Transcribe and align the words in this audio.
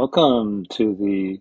Welcome 0.00 0.64
to 0.74 0.94
the 0.94 1.40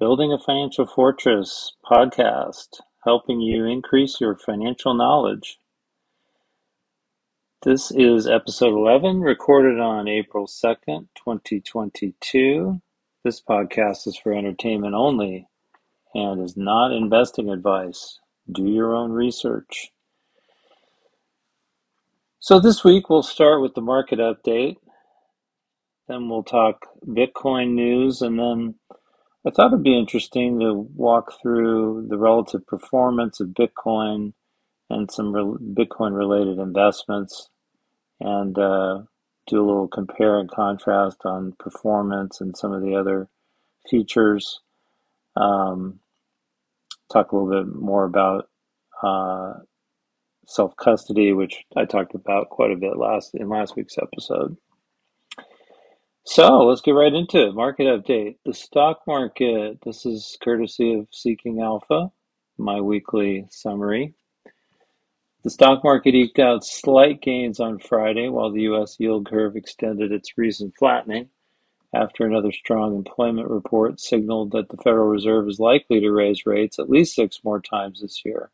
Building 0.00 0.32
a 0.32 0.38
Financial 0.40 0.84
Fortress 0.84 1.76
podcast, 1.88 2.80
helping 3.04 3.40
you 3.40 3.66
increase 3.66 4.20
your 4.20 4.34
financial 4.36 4.94
knowledge. 4.94 5.60
This 7.62 7.92
is 7.92 8.26
episode 8.26 8.74
11, 8.74 9.20
recorded 9.20 9.78
on 9.78 10.08
April 10.08 10.48
2nd, 10.48 11.06
2022. 11.14 12.82
This 13.22 13.40
podcast 13.40 14.08
is 14.08 14.16
for 14.16 14.32
entertainment 14.32 14.94
only 14.96 15.46
and 16.16 16.42
is 16.42 16.56
not 16.56 16.90
investing 16.90 17.48
advice. 17.48 18.18
Do 18.50 18.66
your 18.66 18.92
own 18.96 19.12
research. 19.12 19.92
So, 22.40 22.58
this 22.58 22.82
week 22.82 23.08
we'll 23.08 23.22
start 23.22 23.62
with 23.62 23.74
the 23.74 23.80
market 23.80 24.18
update. 24.18 24.78
Then 26.08 26.28
we'll 26.28 26.42
talk 26.42 26.86
Bitcoin 27.06 27.74
news, 27.74 28.20
and 28.20 28.38
then 28.38 28.74
I 29.46 29.50
thought 29.50 29.68
it'd 29.72 29.82
be 29.82 29.98
interesting 29.98 30.60
to 30.60 30.72
walk 30.94 31.34
through 31.40 32.06
the 32.08 32.18
relative 32.18 32.66
performance 32.66 33.40
of 33.40 33.48
Bitcoin 33.48 34.32
and 34.90 35.10
some 35.10 35.32
Bitcoin 35.74 36.16
related 36.16 36.58
investments 36.58 37.48
and 38.20 38.58
uh, 38.58 39.02
do 39.46 39.60
a 39.60 39.66
little 39.66 39.88
compare 39.88 40.38
and 40.38 40.50
contrast 40.50 41.18
on 41.24 41.54
performance 41.58 42.40
and 42.40 42.56
some 42.56 42.72
of 42.72 42.82
the 42.82 42.94
other 42.96 43.28
features. 43.88 44.60
Um, 45.36 46.00
talk 47.12 47.32
a 47.32 47.36
little 47.36 47.64
bit 47.64 47.74
more 47.74 48.04
about 48.04 48.48
uh, 49.02 49.54
self 50.46 50.76
custody, 50.76 51.32
which 51.32 51.64
I 51.76 51.84
talked 51.84 52.14
about 52.14 52.50
quite 52.50 52.70
a 52.70 52.76
bit 52.76 52.96
last 52.96 53.34
in 53.34 53.48
last 53.48 53.76
week's 53.76 53.98
episode. 53.98 54.56
So 56.26 56.64
let's 56.64 56.80
get 56.80 56.92
right 56.92 57.12
into 57.12 57.48
it. 57.48 57.54
Market 57.54 57.84
update. 57.84 58.36
The 58.46 58.54
stock 58.54 59.02
market. 59.06 59.78
This 59.84 60.06
is 60.06 60.38
courtesy 60.42 60.94
of 60.94 61.06
Seeking 61.10 61.60
Alpha, 61.60 62.10
my 62.56 62.80
weekly 62.80 63.46
summary. 63.50 64.14
The 65.42 65.50
stock 65.50 65.84
market 65.84 66.14
eked 66.14 66.38
out 66.38 66.64
slight 66.64 67.20
gains 67.20 67.60
on 67.60 67.78
Friday 67.78 68.30
while 68.30 68.50
the 68.50 68.62
U.S. 68.62 68.96
yield 68.98 69.28
curve 69.28 69.54
extended 69.54 70.12
its 70.12 70.38
recent 70.38 70.72
flattening 70.78 71.28
after 71.94 72.24
another 72.24 72.52
strong 72.52 72.96
employment 72.96 73.50
report 73.50 74.00
signaled 74.00 74.52
that 74.52 74.70
the 74.70 74.78
Federal 74.78 75.08
Reserve 75.08 75.46
is 75.46 75.60
likely 75.60 76.00
to 76.00 76.10
raise 76.10 76.46
rates 76.46 76.78
at 76.78 76.88
least 76.88 77.14
six 77.14 77.40
more 77.44 77.60
times 77.60 78.00
this 78.00 78.22
year. 78.24 78.50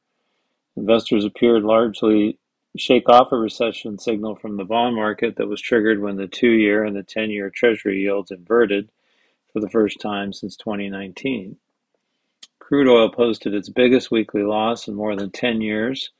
Investors 0.76 1.24
appeared 1.24 1.62
largely 1.62 2.39
shake 2.76 3.08
off 3.08 3.32
a 3.32 3.36
recession 3.36 3.98
signal 3.98 4.36
from 4.36 4.56
the 4.56 4.64
bond 4.64 4.94
market 4.94 5.36
that 5.36 5.48
was 5.48 5.60
triggered 5.60 6.00
when 6.00 6.16
the 6.16 6.28
two 6.28 6.50
year 6.50 6.84
and 6.84 6.94
the 6.94 7.02
10 7.02 7.30
year 7.30 7.50
Treasury 7.50 8.00
yields 8.02 8.30
inverted 8.30 8.90
for 9.52 9.60
the 9.60 9.68
first 9.68 10.00
time 10.00 10.32
since 10.32 10.56
2019. 10.56 11.56
Crude 12.58 12.88
oil 12.88 13.10
posted 13.10 13.52
its 13.54 13.68
biggest 13.68 14.10
weekly 14.10 14.44
loss 14.44 14.86
in 14.86 14.94
more 14.94 15.16
than 15.16 15.30
10 15.30 15.60
years 15.60 16.10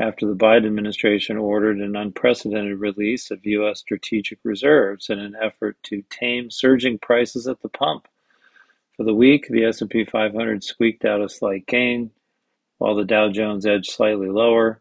after 0.00 0.26
the 0.26 0.34
Biden 0.34 0.66
administration 0.66 1.36
ordered 1.36 1.78
an 1.78 1.94
unprecedented 1.94 2.78
release 2.78 3.30
of 3.30 3.44
U.S. 3.44 3.80
strategic 3.80 4.38
reserves 4.42 5.10
in 5.10 5.18
an 5.18 5.36
effort 5.40 5.76
to 5.84 6.02
tame 6.08 6.50
surging 6.50 6.98
prices 6.98 7.46
at 7.46 7.60
the 7.60 7.68
pump. 7.68 8.08
For 8.96 9.04
the 9.04 9.14
week, 9.14 9.48
the 9.48 9.64
S&P 9.64 10.04
500 10.04 10.64
squeaked 10.64 11.04
out 11.04 11.20
a 11.20 11.28
slight 11.28 11.66
gain, 11.66 12.10
while 12.78 12.94
the 12.94 13.04
Dow 13.04 13.30
Jones 13.30 13.66
edged 13.66 13.90
slightly 13.90 14.28
lower, 14.28 14.80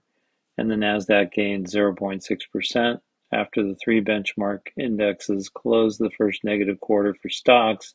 and 0.58 0.70
the 0.70 0.76
Nasdaq 0.76 1.32
gained 1.32 1.68
0.6% 1.68 3.00
after 3.34 3.64
the 3.64 3.76
three 3.76 4.02
benchmark 4.02 4.68
indexes 4.78 5.50
closed 5.50 6.00
the 6.00 6.12
first 6.18 6.44
negative 6.44 6.80
quarter 6.80 7.14
for 7.14 7.30
stocks 7.30 7.94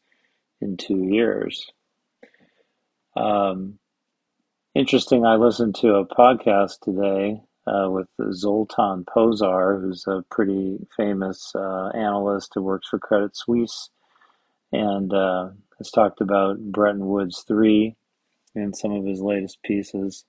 in 0.61 0.77
two 0.77 1.05
years. 1.05 1.71
Um, 3.17 3.79
interesting, 4.75 5.25
I 5.25 5.37
listened 5.37 5.75
to 5.77 5.95
a 5.95 6.07
podcast 6.07 6.81
today 6.83 7.41
uh, 7.67 7.91
with 7.91 8.09
Zoltan 8.33 9.05
Pozsar, 9.05 9.81
who's 9.81 10.07
a 10.07 10.25
pretty 10.31 10.87
famous 10.97 11.53
uh, 11.55 11.89
analyst 11.89 12.53
who 12.55 12.63
works 12.63 12.89
for 12.89 12.99
Credit 12.99 13.37
Suisse 13.37 13.91
and 14.73 15.13
uh, 15.13 15.51
has 15.79 15.91
talked 15.91 16.21
about 16.21 16.59
Bretton 16.59 17.07
Woods 17.07 17.45
3 17.47 17.95
in 18.55 18.73
some 18.73 18.93
of 18.93 19.05
his 19.05 19.21
latest 19.21 19.63
pieces. 19.63 20.25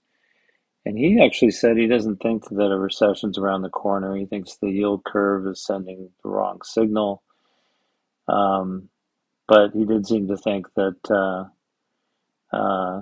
And 0.87 0.97
he 0.97 1.21
actually 1.21 1.51
said 1.51 1.75
he 1.75 1.85
doesn't 1.85 2.21
think 2.21 2.45
that 2.49 2.71
a 2.71 2.77
recession's 2.77 3.37
around 3.37 3.61
the 3.61 3.69
corner. 3.69 4.15
He 4.15 4.25
thinks 4.25 4.55
the 4.55 4.69
yield 4.69 5.03
curve 5.03 5.45
is 5.45 5.65
sending 5.65 6.11
the 6.23 6.29
wrong 6.29 6.61
signal. 6.63 7.23
Um, 8.29 8.87
but 9.49 9.71
he 9.73 9.83
did 9.83 10.07
seem 10.07 10.29
to 10.29 10.37
think 10.37 10.67
that 10.77 10.95
uh, 11.11 12.55
uh, 12.55 13.01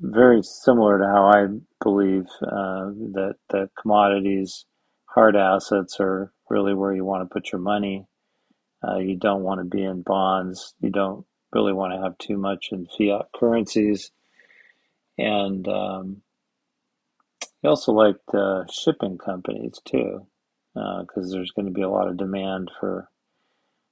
very 0.00 0.42
similar 0.42 0.98
to 0.98 1.04
how 1.04 1.26
I 1.26 1.46
believe 1.84 2.24
uh, 2.42 2.90
that 3.12 3.36
that 3.50 3.70
commodities, 3.80 4.66
hard 5.06 5.36
assets, 5.36 5.98
are 6.00 6.32
really 6.50 6.74
where 6.74 6.92
you 6.92 7.04
want 7.04 7.22
to 7.22 7.32
put 7.32 7.52
your 7.52 7.60
money. 7.60 8.08
Uh, 8.82 8.98
you 8.98 9.16
don't 9.16 9.44
want 9.44 9.60
to 9.60 9.64
be 9.64 9.84
in 9.84 10.02
bonds. 10.02 10.74
You 10.80 10.90
don't 10.90 11.24
really 11.52 11.72
want 11.72 11.92
to 11.92 12.02
have 12.02 12.18
too 12.18 12.38
much 12.38 12.70
in 12.72 12.88
fiat 12.98 13.26
currencies, 13.36 14.10
and 15.16 15.68
um, 15.68 16.22
he 17.64 17.68
also 17.68 17.92
liked 17.92 18.34
uh, 18.34 18.64
shipping 18.70 19.16
companies 19.16 19.80
too, 19.86 20.26
because 20.74 21.30
uh, 21.30 21.30
there's 21.30 21.50
going 21.52 21.64
to 21.64 21.72
be 21.72 21.80
a 21.80 21.88
lot 21.88 22.08
of 22.08 22.18
demand 22.18 22.70
for 22.78 23.08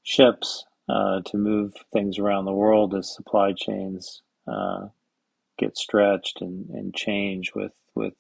ships 0.03 0.66
uh, 0.91 1.22
to 1.25 1.38
move 1.38 1.72
things 1.91 2.19
around 2.19 2.44
the 2.44 2.53
world 2.53 2.94
as 2.94 3.15
supply 3.15 3.55
chains 3.56 4.21
uh, 4.47 4.88
get 5.59 5.78
stretched 5.78 6.43
and, 6.43 6.69
and 6.69 6.94
change 6.94 7.55
with 7.55 7.72
with 7.94 8.12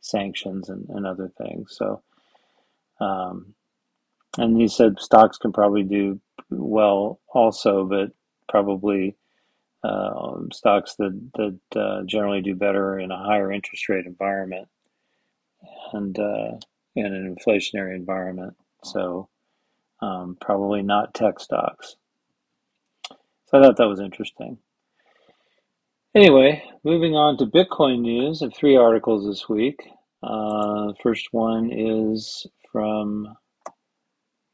sanctions 0.00 0.70
and, 0.70 0.88
and 0.88 1.06
other 1.06 1.30
things. 1.36 1.76
So, 1.76 2.02
um, 2.98 3.54
and 4.38 4.58
he 4.58 4.68
said 4.68 5.00
stocks 5.00 5.36
can 5.36 5.52
probably 5.52 5.82
do 5.82 6.18
well 6.48 7.20
also, 7.28 7.84
but 7.84 8.12
probably 8.48 9.18
uh, 9.84 10.38
stocks 10.50 10.94
that 10.94 11.30
that 11.34 11.78
uh, 11.78 12.04
generally 12.06 12.40
do 12.40 12.54
better 12.54 12.98
in 12.98 13.10
a 13.10 13.22
higher 13.22 13.52
interest 13.52 13.90
rate 13.90 14.06
environment 14.06 14.66
and 15.92 16.18
uh, 16.18 16.56
in 16.94 17.06
an 17.06 17.36
inflationary 17.36 17.94
environment. 17.94 18.54
So 18.84 19.28
um, 20.00 20.36
probably 20.40 20.82
not 20.82 21.14
tech 21.14 21.40
stocks. 21.40 21.96
So 23.46 23.58
I 23.58 23.62
thought 23.62 23.76
that 23.78 23.88
was 23.88 24.00
interesting. 24.00 24.58
Anyway, 26.14 26.62
moving 26.84 27.14
on 27.14 27.36
to 27.38 27.46
Bitcoin 27.46 28.00
news. 28.00 28.42
I 28.42 28.46
have 28.46 28.54
three 28.54 28.76
articles 28.76 29.26
this 29.26 29.48
week. 29.48 29.78
Uh, 30.22 30.92
first 31.02 31.28
one 31.32 31.70
is 31.72 32.46
from 32.72 33.28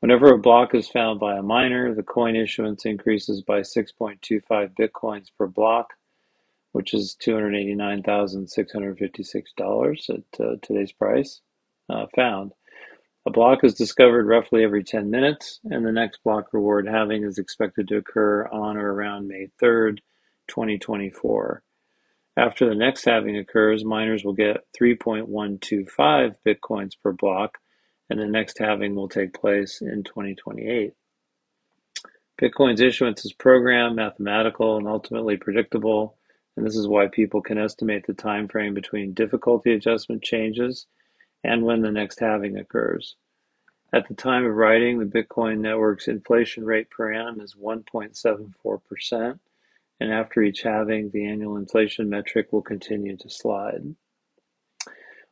Whenever 0.00 0.32
a 0.32 0.38
block 0.38 0.74
is 0.74 0.88
found 0.88 1.20
by 1.20 1.36
a 1.36 1.42
miner, 1.42 1.94
the 1.94 2.02
coin 2.02 2.34
issuance 2.34 2.84
increases 2.84 3.42
by 3.42 3.60
6.25 3.60 4.74
Bitcoins 4.74 5.30
per 5.38 5.46
block, 5.46 5.94
which 6.72 6.92
is 6.92 7.16
$289,656 7.24 10.10
at 10.10 10.24
uh, 10.40 10.56
today's 10.60 10.90
price 10.90 11.40
uh, 11.88 12.06
found. 12.16 12.50
A 13.30 13.32
block 13.32 13.62
is 13.62 13.74
discovered 13.74 14.26
roughly 14.26 14.64
every 14.64 14.82
10 14.82 15.08
minutes, 15.08 15.60
and 15.62 15.86
the 15.86 15.92
next 15.92 16.18
block 16.24 16.52
reward 16.52 16.88
halving 16.88 17.22
is 17.22 17.38
expected 17.38 17.86
to 17.86 17.98
occur 17.98 18.48
on 18.48 18.76
or 18.76 18.92
around 18.92 19.28
May 19.28 19.46
3rd, 19.62 20.00
2024. 20.48 21.62
After 22.36 22.68
the 22.68 22.74
next 22.74 23.04
halving 23.04 23.36
occurs, 23.36 23.84
miners 23.84 24.24
will 24.24 24.32
get 24.32 24.66
3.125 24.76 26.34
bitcoins 26.44 26.94
per 27.00 27.12
block, 27.12 27.58
and 28.10 28.18
the 28.18 28.26
next 28.26 28.58
halving 28.58 28.96
will 28.96 29.08
take 29.08 29.32
place 29.32 29.80
in 29.80 30.02
2028. 30.02 30.92
Bitcoin's 32.42 32.80
issuance 32.80 33.24
is 33.24 33.32
programmed, 33.32 33.94
mathematical, 33.94 34.76
and 34.76 34.88
ultimately 34.88 35.36
predictable, 35.36 36.16
and 36.56 36.66
this 36.66 36.74
is 36.74 36.88
why 36.88 37.06
people 37.06 37.42
can 37.42 37.58
estimate 37.58 38.08
the 38.08 38.12
time 38.12 38.48
frame 38.48 38.74
between 38.74 39.14
difficulty 39.14 39.72
adjustment 39.72 40.20
changes 40.20 40.88
and 41.42 41.64
when 41.64 41.82
the 41.82 41.90
next 41.90 42.20
halving 42.20 42.56
occurs. 42.56 43.16
At 43.92 44.06
the 44.08 44.14
time 44.14 44.44
of 44.44 44.54
writing, 44.54 44.98
the 44.98 45.04
Bitcoin 45.04 45.58
network's 45.58 46.06
inflation 46.06 46.64
rate 46.64 46.90
per 46.90 47.12
annum 47.12 47.40
is 47.40 47.54
1.74%, 47.54 49.40
and 49.98 50.12
after 50.12 50.42
each 50.42 50.62
halving, 50.62 51.10
the 51.10 51.26
annual 51.26 51.56
inflation 51.56 52.08
metric 52.08 52.52
will 52.52 52.62
continue 52.62 53.16
to 53.16 53.28
slide. 53.28 53.96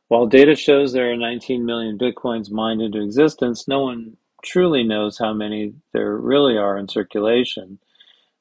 While 0.09 0.25
data 0.25 0.55
shows 0.55 0.91
there 0.91 1.11
are 1.11 1.15
19 1.15 1.65
million 1.65 1.97
Bitcoins 1.97 2.51
mined 2.51 2.81
into 2.81 3.01
existence, 3.01 3.67
no 3.67 3.81
one 3.81 4.17
truly 4.43 4.83
knows 4.83 5.19
how 5.19 5.33
many 5.33 5.75
there 5.93 6.17
really 6.17 6.57
are 6.57 6.77
in 6.77 6.87
circulation. 6.87 7.79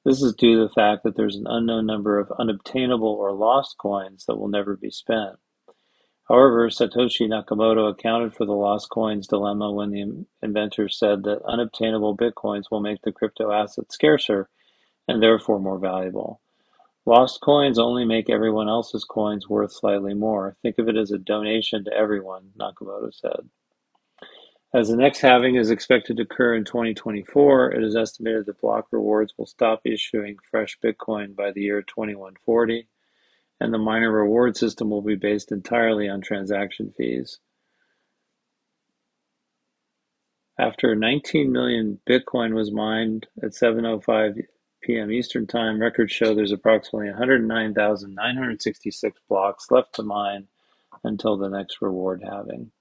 This 0.05 0.23
is 0.23 0.35
due 0.35 0.56
to 0.56 0.62
the 0.67 0.73
fact 0.75 1.05
that 1.05 1.17
there's 1.17 1.37
an 1.37 1.47
unknown 1.47 1.87
number 1.87 2.19
of 2.19 2.32
unobtainable 2.38 3.09
or 3.09 3.32
lost 3.32 3.76
coins 3.79 4.25
that 4.26 4.37
will 4.37 4.49
never 4.49 4.76
be 4.76 4.91
spent. 4.91 5.37
However, 6.29 6.69
Satoshi 6.69 7.27
Nakamoto 7.27 7.89
accounted 7.89 8.35
for 8.35 8.45
the 8.45 8.53
lost 8.53 8.91
coins 8.91 9.27
dilemma 9.27 9.73
when 9.73 9.91
the 9.91 10.27
inventor 10.43 10.89
said 10.89 11.23
that 11.23 11.43
unobtainable 11.47 12.17
bitcoins 12.17 12.71
will 12.71 12.81
make 12.81 13.01
the 13.01 13.13
crypto 13.13 13.51
asset 13.51 13.91
scarcer 13.91 14.51
and 15.07 15.23
therefore 15.23 15.59
more 15.59 15.79
valuable. 15.79 16.41
Lost 17.07 17.41
coins 17.41 17.79
only 17.79 18.05
make 18.05 18.29
everyone 18.29 18.69
else's 18.69 19.05
coins 19.05 19.49
worth 19.49 19.73
slightly 19.73 20.13
more. 20.13 20.59
Think 20.61 20.77
of 20.79 20.89
it 20.91 20.97
as 20.97 21.11
a 21.11 21.17
donation 21.17 21.85
to 21.85 21.93
everyone, 21.95 22.51
Nakamoto 22.61 23.11
said. 23.15 23.49
As 24.75 24.91
the 24.91 24.97
next 24.97 25.21
halving 25.21 25.55
is 25.55 25.71
expected 25.71 26.19
to 26.19 26.25
occur 26.25 26.55
in 26.55 26.67
2024, 26.67 27.73
it 27.73 27.83
is 27.83 27.97
estimated 27.97 28.45
that 28.45 28.61
block 28.61 28.89
rewards 28.91 29.33
will 29.39 29.47
stop 29.47 29.81
issuing 29.87 30.37
fresh 30.51 30.79
Bitcoin 30.85 31.35
by 31.35 31.53
the 31.53 31.63
year 31.63 31.81
2140 31.81 32.87
and 33.61 33.75
the 33.75 33.79
miner 33.79 34.13
reward 34.13 34.57
system 34.57 34.91
will 34.91 35.03
be 35.03 35.17
based 35.17 35.53
entirely 35.53 36.09
on 36.09 36.21
transaction 36.21 36.93
fees. 36.97 37.39
After 40.59 40.95
19 40.95 41.53
million 41.53 42.01
Bitcoin 42.09 42.55
was 42.55 42.73
mined 42.73 43.27
at 43.43 43.51
7:05 43.53 44.41
p.m. 44.83 45.13
Eastern 45.13 45.47
Time, 45.47 45.81
records 45.81 46.13
show 46.13 46.35
there's 46.35 46.53
approximately 46.53 47.09
109,966 47.11 49.21
blocks 49.29 49.71
left 49.71 49.95
to 49.95 50.03
mine 50.03 50.49
until 51.05 51.37
the 51.37 51.49
next 51.49 51.81
reward 51.81 52.23
halving. 52.25 52.73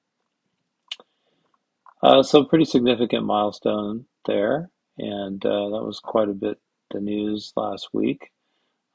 Uh, 2.02 2.24
so 2.24 2.46
pretty 2.46 2.66
significant 2.66 3.26
milestone 3.26 4.06
there, 4.26 4.72
and 4.98 5.46
uh, 5.46 5.70
that 5.70 5.84
was 5.84 6.00
quite 6.00 6.30
a 6.30 6.34
bit 6.34 6.58
the 6.92 7.02
news 7.02 7.52
last 7.56 7.90
week. 7.94 8.32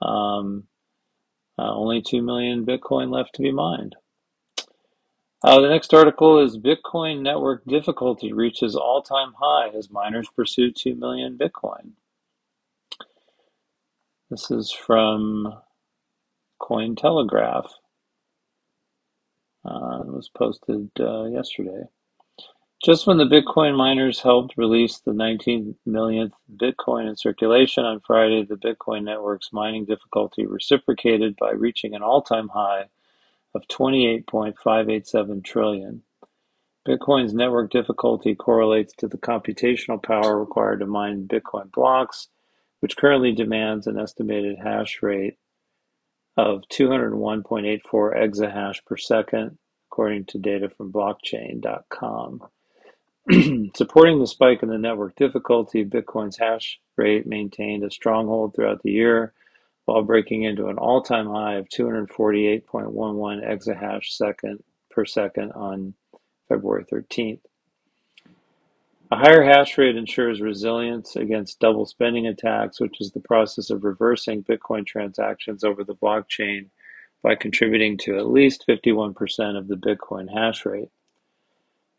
Um, 0.00 0.64
uh, 1.58 1.74
only 1.74 2.02
2 2.02 2.22
million 2.22 2.64
Bitcoin 2.64 3.10
left 3.10 3.34
to 3.34 3.42
be 3.42 3.52
mined. 3.52 3.96
Uh, 5.44 5.60
the 5.60 5.68
next 5.68 5.92
article 5.92 6.42
is 6.44 6.56
Bitcoin 6.56 7.20
network 7.20 7.64
difficulty 7.64 8.32
reaches 8.32 8.76
all 8.76 9.02
time 9.02 9.32
high 9.38 9.68
as 9.76 9.90
miners 9.90 10.28
pursue 10.36 10.70
2 10.70 10.94
million 10.94 11.36
Bitcoin. 11.36 11.92
This 14.30 14.50
is 14.50 14.70
from 14.70 15.52
Cointelegraph. 16.60 17.68
Uh, 19.64 20.00
it 20.00 20.12
was 20.12 20.30
posted 20.34 20.90
uh, 20.98 21.24
yesterday. 21.24 21.84
Just 22.84 23.06
when 23.06 23.16
the 23.16 23.24
Bitcoin 23.24 23.76
miners 23.76 24.22
helped 24.22 24.56
release 24.56 24.98
the 24.98 25.12
19 25.12 25.76
millionth 25.86 26.32
Bitcoin 26.56 27.08
in 27.08 27.16
circulation 27.16 27.84
on 27.84 28.00
Friday, 28.00 28.42
the 28.42 28.56
Bitcoin 28.56 29.04
network's 29.04 29.52
mining 29.52 29.84
difficulty 29.84 30.46
reciprocated 30.46 31.36
by 31.36 31.52
reaching 31.52 31.94
an 31.94 32.02
all-time 32.02 32.48
high 32.48 32.88
of 33.54 33.62
28.587 33.68 35.44
trillion. 35.44 36.02
Bitcoin's 36.84 37.32
network 37.32 37.70
difficulty 37.70 38.34
correlates 38.34 38.92
to 38.94 39.06
the 39.06 39.18
computational 39.18 40.02
power 40.02 40.36
required 40.36 40.80
to 40.80 40.86
mine 40.86 41.28
Bitcoin 41.28 41.70
blocks, 41.70 42.26
which 42.80 42.96
currently 42.96 43.30
demands 43.30 43.86
an 43.86 43.96
estimated 43.96 44.58
hash 44.58 45.00
rate 45.02 45.36
of 46.36 46.62
201.84 46.72 47.80
exahash 48.16 48.84
per 48.84 48.96
second, 48.96 49.56
according 49.88 50.24
to 50.24 50.36
data 50.36 50.68
from 50.68 50.90
blockchain.com. 50.90 52.40
Supporting 53.76 54.18
the 54.18 54.26
spike 54.26 54.64
in 54.64 54.68
the 54.68 54.78
network 54.78 55.14
difficulty, 55.14 55.84
Bitcoin's 55.84 56.38
hash 56.38 56.80
rate 56.96 57.24
maintained 57.24 57.84
a 57.84 57.90
stronghold 57.90 58.54
throughout 58.54 58.82
the 58.82 58.90
year, 58.90 59.32
while 59.84 60.02
breaking 60.02 60.42
into 60.42 60.66
an 60.66 60.76
all-time 60.76 61.28
high 61.28 61.54
of 61.54 61.68
248.11 61.68 62.64
exahash 63.48 64.16
second 64.16 64.62
per 64.90 65.04
second 65.04 65.52
on 65.52 65.94
February 66.48 66.84
13th. 66.84 67.40
A 69.12 69.16
higher 69.16 69.42
hash 69.44 69.78
rate 69.78 69.96
ensures 69.96 70.40
resilience 70.40 71.14
against 71.14 71.60
double 71.60 71.86
spending 71.86 72.26
attacks, 72.26 72.80
which 72.80 73.00
is 73.00 73.12
the 73.12 73.20
process 73.20 73.70
of 73.70 73.84
reversing 73.84 74.42
Bitcoin 74.42 74.84
transactions 74.84 75.62
over 75.62 75.84
the 75.84 75.94
blockchain 75.94 76.70
by 77.22 77.36
contributing 77.36 77.98
to 77.98 78.16
at 78.18 78.30
least 78.30 78.64
51% 78.68 79.56
of 79.56 79.68
the 79.68 79.76
Bitcoin 79.76 80.32
hash 80.32 80.66
rate. 80.66 80.88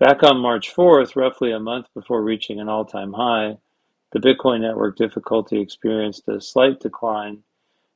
Back 0.03 0.22
on 0.22 0.39
March 0.39 0.75
4th, 0.75 1.15
roughly 1.15 1.53
a 1.53 1.62
month 1.62 1.86
before 1.93 2.22
reaching 2.22 2.60
an 2.60 2.67
all-time 2.67 3.13
high, 3.13 3.55
the 4.12 4.19
Bitcoin 4.19 4.60
network 4.60 4.98
difficulty 4.98 5.62
experienced 5.62 6.27
a 6.27 6.41
slight 6.41 6.81
decline 6.81 7.43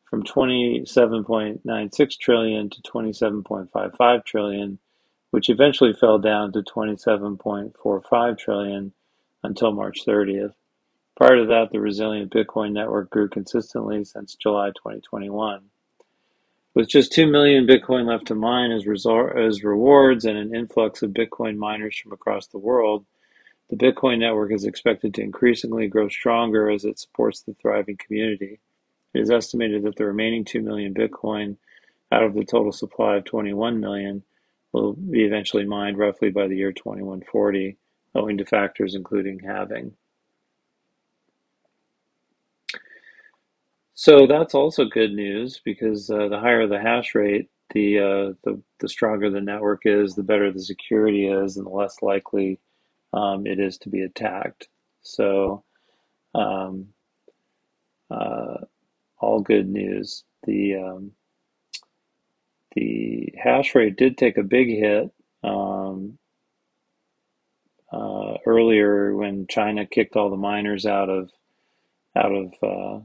from 0.05 0.23
27.96 0.23 2.17
trillion 2.17 2.69
to 2.69 2.81
27.55 2.81 4.23
trillion, 4.23 4.79
which 5.31 5.49
eventually 5.49 5.91
fell 5.91 6.17
down 6.17 6.53
to 6.53 6.61
27.45 6.61 8.37
trillion 8.37 8.93
until 9.43 9.73
March 9.73 10.05
30th. 10.07 10.53
Prior 11.17 11.35
to 11.41 11.45
that, 11.47 11.71
the 11.73 11.81
resilient 11.81 12.31
Bitcoin 12.31 12.71
network 12.71 13.09
grew 13.09 13.27
consistently 13.27 14.05
since 14.05 14.35
July 14.35 14.69
2021. 14.69 15.61
With 16.77 16.89
just 16.89 17.11
2 17.13 17.25
million 17.25 17.65
Bitcoin 17.65 18.05
left 18.05 18.27
to 18.27 18.35
mine 18.35 18.71
as, 18.71 18.83
as 18.85 19.63
rewards 19.63 20.25
and 20.25 20.37
an 20.37 20.53
influx 20.53 21.01
of 21.01 21.09
Bitcoin 21.09 21.57
miners 21.57 21.97
from 21.97 22.11
across 22.11 22.45
the 22.45 22.59
world, 22.59 23.03
the 23.71 23.75
Bitcoin 23.75 24.19
network 24.19 24.53
is 24.53 24.63
expected 24.63 25.15
to 25.15 25.23
increasingly 25.23 25.87
grow 25.87 26.07
stronger 26.07 26.69
as 26.69 26.85
it 26.85 26.99
supports 26.99 27.41
the 27.41 27.55
thriving 27.55 27.97
community. 27.97 28.59
It 29.15 29.21
is 29.21 29.31
estimated 29.31 29.81
that 29.85 29.95
the 29.95 30.05
remaining 30.05 30.45
2 30.45 30.61
million 30.61 30.93
Bitcoin 30.93 31.57
out 32.11 32.21
of 32.21 32.35
the 32.35 32.45
total 32.45 32.71
supply 32.71 33.15
of 33.15 33.25
21 33.25 33.79
million 33.79 34.21
will 34.71 34.93
be 34.93 35.23
eventually 35.23 35.65
mined 35.65 35.97
roughly 35.97 36.29
by 36.29 36.45
the 36.45 36.57
year 36.57 36.73
2140, 36.73 37.75
owing 38.13 38.37
to 38.37 38.45
factors 38.45 38.93
including 38.93 39.39
halving. 39.39 39.93
So 43.99 44.27
that's 44.27 44.53
also 44.53 44.85
good 44.85 45.11
news 45.11 45.59
because 45.65 46.07
uh, 46.11 46.27
the 46.27 46.39
higher 46.39 46.67
the 46.67 46.79
hash 46.79 47.15
rate, 47.15 47.49
the, 47.73 47.97
uh, 47.97 48.33
the 48.43 48.61
the 48.79 48.87
stronger 48.87 49.31
the 49.31 49.41
network 49.41 49.81
is, 49.85 50.13
the 50.13 50.21
better 50.21 50.51
the 50.51 50.61
security 50.61 51.27
is, 51.27 51.57
and 51.57 51.65
the 51.65 51.71
less 51.71 52.03
likely 52.03 52.59
um, 53.11 53.47
it 53.47 53.59
is 53.59 53.79
to 53.79 53.89
be 53.89 54.03
attacked. 54.03 54.67
So, 55.01 55.63
um, 56.35 56.89
uh, 58.11 58.57
all 59.19 59.39
good 59.41 59.67
news. 59.67 60.23
The 60.43 60.75
um, 60.75 61.11
the 62.75 63.33
hash 63.35 63.73
rate 63.73 63.95
did 63.95 64.15
take 64.15 64.37
a 64.37 64.43
big 64.43 64.67
hit. 64.67 65.09
Um, 65.43 66.19
uh, 67.91 68.35
earlier 68.45 69.15
when 69.15 69.47
China 69.47 69.87
kicked 69.87 70.15
all 70.15 70.29
the 70.29 70.37
miners 70.37 70.85
out 70.85 71.09
of 71.09 71.31
out 72.15 72.31
of 72.31 72.53
uh, 72.61 73.03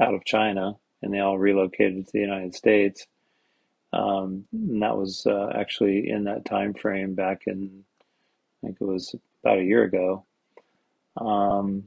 out 0.00 0.14
of 0.14 0.24
China 0.24 0.74
and 1.02 1.12
they 1.12 1.20
all 1.20 1.38
relocated 1.38 2.06
to 2.06 2.12
the 2.12 2.20
United 2.20 2.54
States. 2.54 3.06
Um, 3.92 4.46
and 4.52 4.82
that 4.82 4.96
was 4.96 5.26
uh, 5.26 5.50
actually 5.54 6.08
in 6.08 6.24
that 6.24 6.44
time 6.44 6.74
frame 6.74 7.14
back 7.14 7.42
in 7.46 7.84
I 8.62 8.66
think 8.66 8.78
it 8.80 8.84
was 8.84 9.14
about 9.42 9.58
a 9.58 9.64
year 9.64 9.84
ago. 9.84 10.26
Um, 11.16 11.84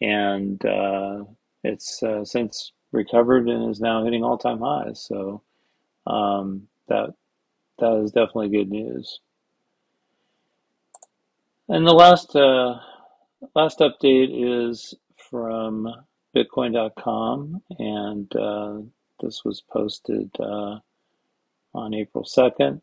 and 0.00 0.64
uh, 0.64 1.24
it's 1.62 2.02
uh, 2.02 2.24
since 2.24 2.72
recovered 2.92 3.48
and 3.48 3.70
is 3.70 3.80
now 3.80 4.04
hitting 4.04 4.24
all-time 4.24 4.60
highs. 4.60 5.04
So 5.06 5.42
um, 6.06 6.68
that 6.88 7.10
that 7.78 7.92
is 8.02 8.12
definitely 8.12 8.48
good 8.48 8.70
news. 8.70 9.20
And 11.68 11.86
the 11.86 11.92
last 11.92 12.34
uh, 12.34 12.78
last 13.54 13.80
update 13.80 14.68
is 14.68 14.94
from 15.30 15.86
Bitcoin.com, 16.36 17.62
and 17.78 18.36
uh, 18.36 18.78
this 19.20 19.44
was 19.44 19.62
posted 19.62 20.30
uh, 20.38 20.78
on 21.74 21.94
April 21.94 22.24
second. 22.24 22.80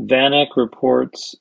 VanEck 0.00 0.56
reports 0.56 1.36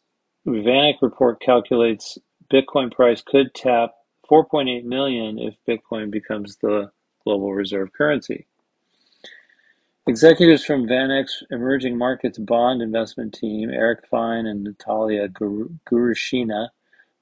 VanEck 0.46 0.96
report 1.02 1.42
calculates 1.42 2.18
Bitcoin 2.52 2.92
price 2.92 3.22
could 3.25 3.54
tap 3.56 3.92
4.8 4.30 4.84
million 4.84 5.40
if 5.40 5.56
Bitcoin 5.68 6.12
becomes 6.12 6.58
the 6.58 6.92
global 7.24 7.54
reserve 7.54 7.92
currency. 7.94 8.46
Executives 10.06 10.66
from 10.66 10.86
VanEck's 10.86 11.44
Emerging 11.50 11.98
Markets 11.98 12.38
Bond 12.38 12.82
Investment 12.82 13.34
Team, 13.34 13.70
Eric 13.70 14.06
Fine 14.12 14.46
and 14.48 14.63
Natalia 14.63 15.30
Gurushina, 15.30 16.68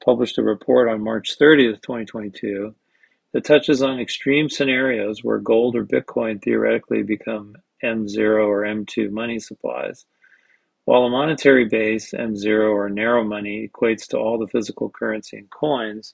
published 0.04 0.40
a 0.40 0.44
report 0.44 0.90
on 0.90 1.04
March 1.04 1.38
30th, 1.38 1.84
2022, 1.84 2.74
that 3.34 3.46
touches 3.46 3.82
on 3.82 4.00
extreme 4.00 4.50
scenarios 4.50 5.24
where 5.24 5.38
gold 5.38 5.76
or 5.76 5.86
Bitcoin 5.86 6.42
theoretically 6.42 7.04
become 7.04 7.56
M0 7.84 8.48
or 8.48 8.62
M2 8.62 9.10
money 9.10 9.40
supplies. 9.40 10.06
While 10.86 11.04
a 11.04 11.10
monetary 11.10 11.66
base, 11.66 12.12
M0 12.12 12.74
or 12.74 12.90
narrow 12.90 13.24
money, 13.24 13.68
equates 13.68 14.08
to 14.08 14.18
all 14.18 14.38
the 14.38 14.48
physical 14.48 14.90
currency 14.90 15.38
and 15.38 15.50
coins, 15.50 16.14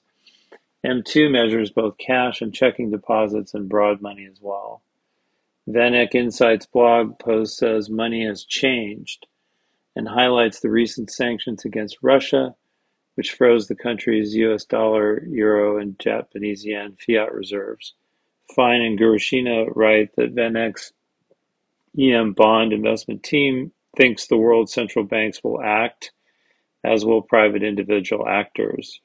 M2 0.86 1.30
measures 1.30 1.70
both 1.70 1.98
cash 1.98 2.40
and 2.40 2.54
checking 2.54 2.90
deposits 2.90 3.54
and 3.54 3.68
broad 3.68 4.00
money 4.00 4.26
as 4.30 4.38
well. 4.40 4.82
VanEck 5.68 6.14
Insights 6.14 6.66
blog 6.66 7.18
post 7.18 7.58
says 7.58 7.90
money 7.90 8.24
has 8.24 8.44
changed 8.44 9.26
and 9.96 10.08
highlights 10.08 10.60
the 10.60 10.70
recent 10.70 11.10
sanctions 11.10 11.64
against 11.64 11.98
Russia, 12.00 12.54
which 13.18 13.32
froze 13.32 13.66
the 13.66 13.74
country's 13.74 14.36
US 14.36 14.64
dollar, 14.64 15.24
euro, 15.26 15.76
and 15.76 15.98
Japanese 15.98 16.64
yen 16.64 16.96
fiat 17.04 17.34
reserves. 17.34 17.94
Fine 18.54 18.80
and 18.80 18.96
Gurushina 18.96 19.66
write 19.74 20.14
that 20.14 20.36
VanEck's 20.36 20.92
EM 21.98 22.32
bond 22.32 22.72
investment 22.72 23.24
team 23.24 23.72
thinks 23.96 24.28
the 24.28 24.36
world's 24.36 24.72
central 24.72 25.04
banks 25.04 25.42
will 25.42 25.60
act, 25.60 26.12
as 26.84 27.04
will 27.04 27.20
private 27.20 27.64
individual 27.64 28.24
actors. 28.28 29.00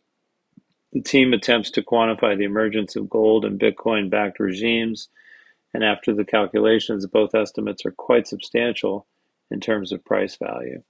The 0.92 1.02
team 1.02 1.34
attempts 1.34 1.72
to 1.72 1.82
quantify 1.82 2.38
the 2.38 2.44
emergence 2.44 2.96
of 2.96 3.10
gold 3.10 3.46
and 3.46 3.60
Bitcoin 3.60 4.12
backed 4.12 4.40
regimes, 4.40 5.10
and 5.74 5.84
after 5.84 6.14
the 6.14 6.24
calculations, 6.24 7.08
both 7.08 7.34
estimates 7.34 7.84
are 7.84 7.92
quite 7.92 8.28
substantial 8.28 9.08
in 9.50 9.60
terms 9.60 9.92
of 9.92 10.06
price 10.06 10.36
value. 10.36 10.84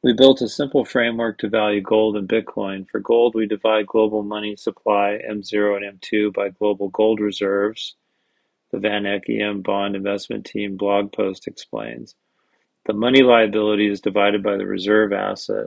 We 0.00 0.12
built 0.12 0.42
a 0.42 0.48
simple 0.48 0.84
framework 0.84 1.38
to 1.38 1.48
value 1.48 1.80
gold 1.80 2.16
and 2.16 2.28
Bitcoin. 2.28 2.88
For 2.88 3.00
gold, 3.00 3.34
we 3.34 3.46
divide 3.46 3.88
global 3.88 4.22
money 4.22 4.54
supply 4.54 5.18
M0 5.28 5.76
and 5.76 6.00
M2 6.00 6.32
by 6.32 6.50
global 6.50 6.88
gold 6.88 7.18
reserves. 7.18 7.96
The 8.70 8.78
VanEck 8.78 9.28
EM 9.28 9.62
Bond 9.62 9.96
Investment 9.96 10.46
Team 10.46 10.76
blog 10.76 11.12
post 11.12 11.48
explains. 11.48 12.14
The 12.86 12.92
money 12.92 13.22
liability 13.22 13.90
is 13.90 14.00
divided 14.00 14.40
by 14.40 14.56
the 14.56 14.66
reserve 14.66 15.12
asset. 15.12 15.66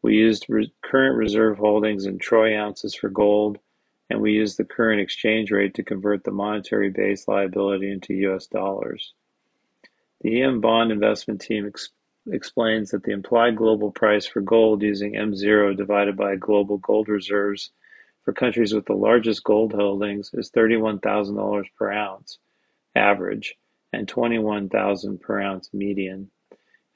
We 0.00 0.16
used 0.16 0.46
re- 0.48 0.72
current 0.82 1.16
reserve 1.18 1.58
holdings 1.58 2.06
in 2.06 2.18
troy 2.18 2.58
ounces 2.58 2.94
for 2.94 3.10
gold, 3.10 3.58
and 4.08 4.22
we 4.22 4.32
used 4.32 4.56
the 4.56 4.64
current 4.64 5.02
exchange 5.02 5.50
rate 5.50 5.74
to 5.74 5.82
convert 5.82 6.24
the 6.24 6.30
monetary 6.30 6.88
base 6.88 7.28
liability 7.28 7.92
into 7.92 8.14
US 8.14 8.46
dollars. 8.46 9.12
The 10.22 10.40
EM 10.40 10.62
bond 10.62 10.90
investment 10.90 11.42
team 11.42 11.66
ex- 11.66 11.90
explains 12.32 12.90
that 12.90 13.02
the 13.02 13.12
implied 13.12 13.56
global 13.56 13.90
price 13.90 14.26
for 14.26 14.40
gold 14.40 14.82
using 14.82 15.14
M0 15.14 15.76
divided 15.76 16.16
by 16.16 16.36
global 16.36 16.78
gold 16.78 17.08
reserves 17.08 17.70
for 18.24 18.32
countries 18.32 18.74
with 18.74 18.86
the 18.86 18.94
largest 18.94 19.42
gold 19.44 19.72
holdings 19.72 20.30
is 20.34 20.50
$31,000 20.50 21.64
per 21.78 21.92
ounce 21.92 22.38
average 22.94 23.56
and 23.92 24.06
21,000 24.06 25.20
per 25.20 25.40
ounce 25.40 25.70
median. 25.72 26.30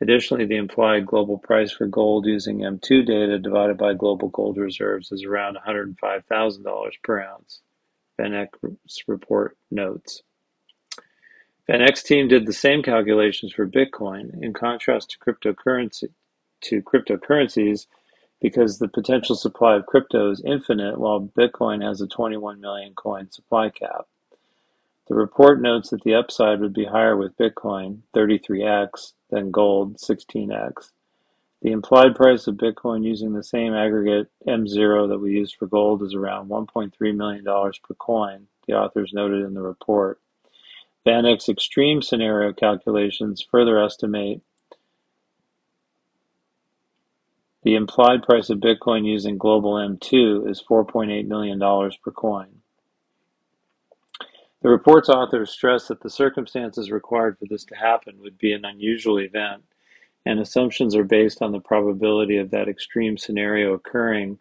Additionally, 0.01 0.45
the 0.45 0.57
implied 0.57 1.07
global 1.07 1.39
price 1.39 1.71
for 1.71 1.87
gold 1.87 2.27
using 2.27 2.59
M2 2.59 3.07
data 3.07 3.39
divided 3.39 3.79
by 3.79 3.95
global 3.95 4.29
gold 4.29 4.59
reserves 4.59 5.13
is 5.13 5.25
around 5.25 5.57
$105,000 5.65 6.91
per 7.05 7.21
ounce, 7.21 7.61
VanEck's 8.21 9.05
report 9.07 9.57
notes. 9.71 10.23
VanEck's 11.69 12.03
team 12.03 12.27
did 12.27 12.47
the 12.47 12.53
same 12.53 12.83
calculations 12.83 13.53
for 13.53 13.67
Bitcoin, 13.67 14.43
in 14.43 14.53
contrast 14.53 15.11
to 15.11 15.19
cryptocurrency 15.19 16.11
to 16.63 16.83
cryptocurrencies, 16.83 17.87
because 18.41 18.79
the 18.79 18.89
potential 18.89 19.37
supply 19.37 19.77
of 19.77 19.87
crypto 19.87 20.31
is 20.31 20.43
infinite, 20.45 20.99
while 20.99 21.21
Bitcoin 21.21 21.83
has 21.83 22.01
a 22.01 22.09
21 22.09 22.61
million 22.61 22.95
coin 22.95 23.31
supply 23.31 23.71
cap. 23.71 24.07
The 25.07 25.15
report 25.15 25.61
notes 25.61 25.91
that 25.91 26.03
the 26.03 26.15
upside 26.15 26.61
would 26.61 26.73
be 26.73 26.87
higher 26.87 27.17
with 27.17 27.37
Bitcoin 27.37 28.01
(33x) 28.15 29.13
than 29.31 29.51
gold 29.51 29.99
(16x). 29.99 30.91
The 31.61 31.71
implied 31.71 32.17
price 32.17 32.49
of 32.49 32.57
Bitcoin 32.57 33.05
using 33.05 33.35
the 33.35 33.45
same 33.45 33.75
aggregate 33.75 34.29
M0 34.49 35.09
that 35.09 35.21
we 35.21 35.33
used 35.33 35.57
for 35.57 35.67
gold 35.67 36.03
is 36.03 36.15
around 36.15 36.49
$1.3 36.49 37.15
million 37.15 37.45
per 37.45 37.95
coin, 37.99 38.49
the 38.67 38.75
authors 38.75 39.13
noted 39.13 39.45
in 39.45 39.55
the 39.55 39.63
report. 39.63 40.22
VanEck's 41.07 41.49
extreme 41.49 42.01
scenario 42.01 42.53
calculations 42.53 43.45
further 43.51 43.83
estimate 43.83 44.41
the 47.63 47.75
implied 47.75 48.23
price 48.23 48.51
of 48.51 48.59
Bitcoin 48.59 49.07
using 49.07 49.39
global 49.39 49.75
M2 49.75 50.49
is 50.51 50.63
$4.8 50.69 51.27
million 51.27 51.61
per 51.61 52.11
coin. 52.11 52.49
The 54.63 54.69
report's 54.69 55.09
authors 55.09 55.51
stress 55.51 55.89
that 55.89 56.01
the 56.03 56.11
circumstances 56.11 56.91
required 56.91 57.39
for 57.39 57.47
this 57.47 57.65
to 57.65 57.77
happen 57.77 58.19
would 58.21 58.39
be 58.39 58.53
an 58.53 58.65
unusual 58.65 59.19
event, 59.19 59.63
and 60.25 60.39
assumptions 60.39 60.95
are 60.95 61.05
based 61.05 61.43
on 61.43 61.53
the 61.53 61.61
probability 61.61 62.37
of 62.37 62.51
that 62.51 62.69
extreme 62.69 63.17
scenario 63.17 63.73
occurring 63.75 64.39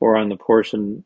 or 0.00 0.16
on 0.16 0.28
the 0.28 0.36
portion 0.36 1.04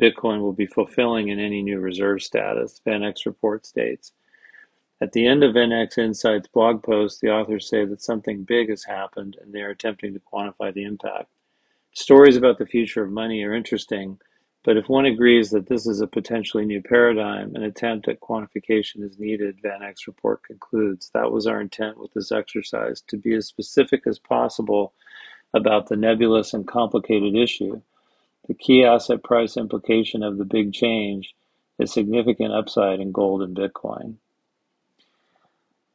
Bitcoin 0.00 0.40
will 0.40 0.52
be 0.52 0.66
fulfilling 0.66 1.28
in 1.28 1.38
any 1.38 1.62
new 1.62 1.78
reserve 1.78 2.22
status, 2.22 2.80
VanEck's 2.86 3.24
report 3.24 3.64
states. 3.64 4.12
At 5.02 5.10
the 5.10 5.26
end 5.26 5.42
of 5.42 5.56
VanEck 5.56 5.98
Insights 5.98 6.46
blog 6.46 6.84
post, 6.84 7.20
the 7.20 7.28
authors 7.28 7.68
say 7.68 7.84
that 7.84 8.00
something 8.00 8.44
big 8.44 8.70
has 8.70 8.84
happened 8.84 9.36
and 9.42 9.52
they 9.52 9.62
are 9.62 9.70
attempting 9.70 10.14
to 10.14 10.20
quantify 10.20 10.72
the 10.72 10.84
impact. 10.84 11.26
Stories 11.92 12.36
about 12.36 12.58
the 12.58 12.66
future 12.66 13.02
of 13.02 13.10
money 13.10 13.42
are 13.42 13.52
interesting, 13.52 14.20
but 14.62 14.76
if 14.76 14.88
one 14.88 15.04
agrees 15.04 15.50
that 15.50 15.66
this 15.66 15.88
is 15.88 16.00
a 16.00 16.06
potentially 16.06 16.64
new 16.64 16.80
paradigm, 16.80 17.56
an 17.56 17.64
attempt 17.64 18.06
at 18.06 18.20
quantification 18.20 19.02
is 19.02 19.18
needed, 19.18 19.60
VanEck's 19.60 20.06
report 20.06 20.44
concludes. 20.44 21.10
That 21.12 21.32
was 21.32 21.48
our 21.48 21.60
intent 21.60 21.98
with 21.98 22.12
this 22.12 22.30
exercise, 22.30 23.00
to 23.08 23.16
be 23.16 23.34
as 23.34 23.48
specific 23.48 24.06
as 24.06 24.20
possible 24.20 24.92
about 25.52 25.88
the 25.88 25.96
nebulous 25.96 26.54
and 26.54 26.64
complicated 26.64 27.34
issue. 27.34 27.82
The 28.46 28.54
key 28.54 28.84
asset 28.84 29.24
price 29.24 29.56
implication 29.56 30.22
of 30.22 30.38
the 30.38 30.44
big 30.44 30.72
change 30.72 31.34
is 31.80 31.92
significant 31.92 32.54
upside 32.54 33.00
in 33.00 33.10
gold 33.10 33.42
and 33.42 33.56
Bitcoin. 33.56 34.18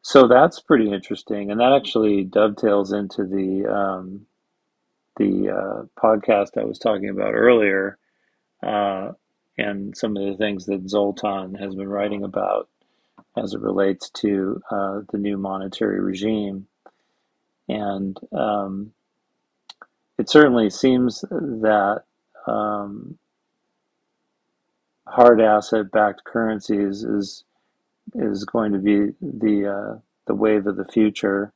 So 0.07 0.25
that's 0.25 0.61
pretty 0.61 0.89
interesting, 0.89 1.51
and 1.51 1.59
that 1.59 1.73
actually 1.73 2.23
dovetails 2.23 2.93
into 2.93 3.25
the 3.25 3.65
um, 3.69 4.25
the 5.17 5.49
uh, 5.49 6.01
podcast 6.01 6.57
I 6.57 6.63
was 6.63 6.79
talking 6.79 7.09
about 7.09 7.33
earlier 7.33 7.97
uh, 8.63 9.11
and 9.57 9.97
some 9.97 10.15
of 10.15 10.25
the 10.25 10.37
things 10.37 10.65
that 10.67 10.87
Zoltan 10.87 11.55
has 11.55 11.75
been 11.75 11.89
writing 11.89 12.23
about 12.23 12.69
as 13.35 13.53
it 13.53 13.59
relates 13.59 14.09
to 14.11 14.61
uh, 14.71 15.01
the 15.11 15.17
new 15.17 15.37
monetary 15.37 15.99
regime. 15.99 16.67
And 17.67 18.17
um, 18.31 18.93
it 20.17 20.29
certainly 20.29 20.69
seems 20.69 21.19
that 21.19 22.03
um, 22.47 23.17
hard 25.05 25.41
asset 25.41 25.91
backed 25.91 26.23
currencies 26.23 27.03
is 27.03 27.43
is 28.15 28.45
going 28.45 28.73
to 28.73 28.79
be 28.79 29.13
the 29.21 29.67
uh, 29.67 29.99
the 30.27 30.35
wave 30.35 30.67
of 30.67 30.77
the 30.77 30.85
future 30.85 31.53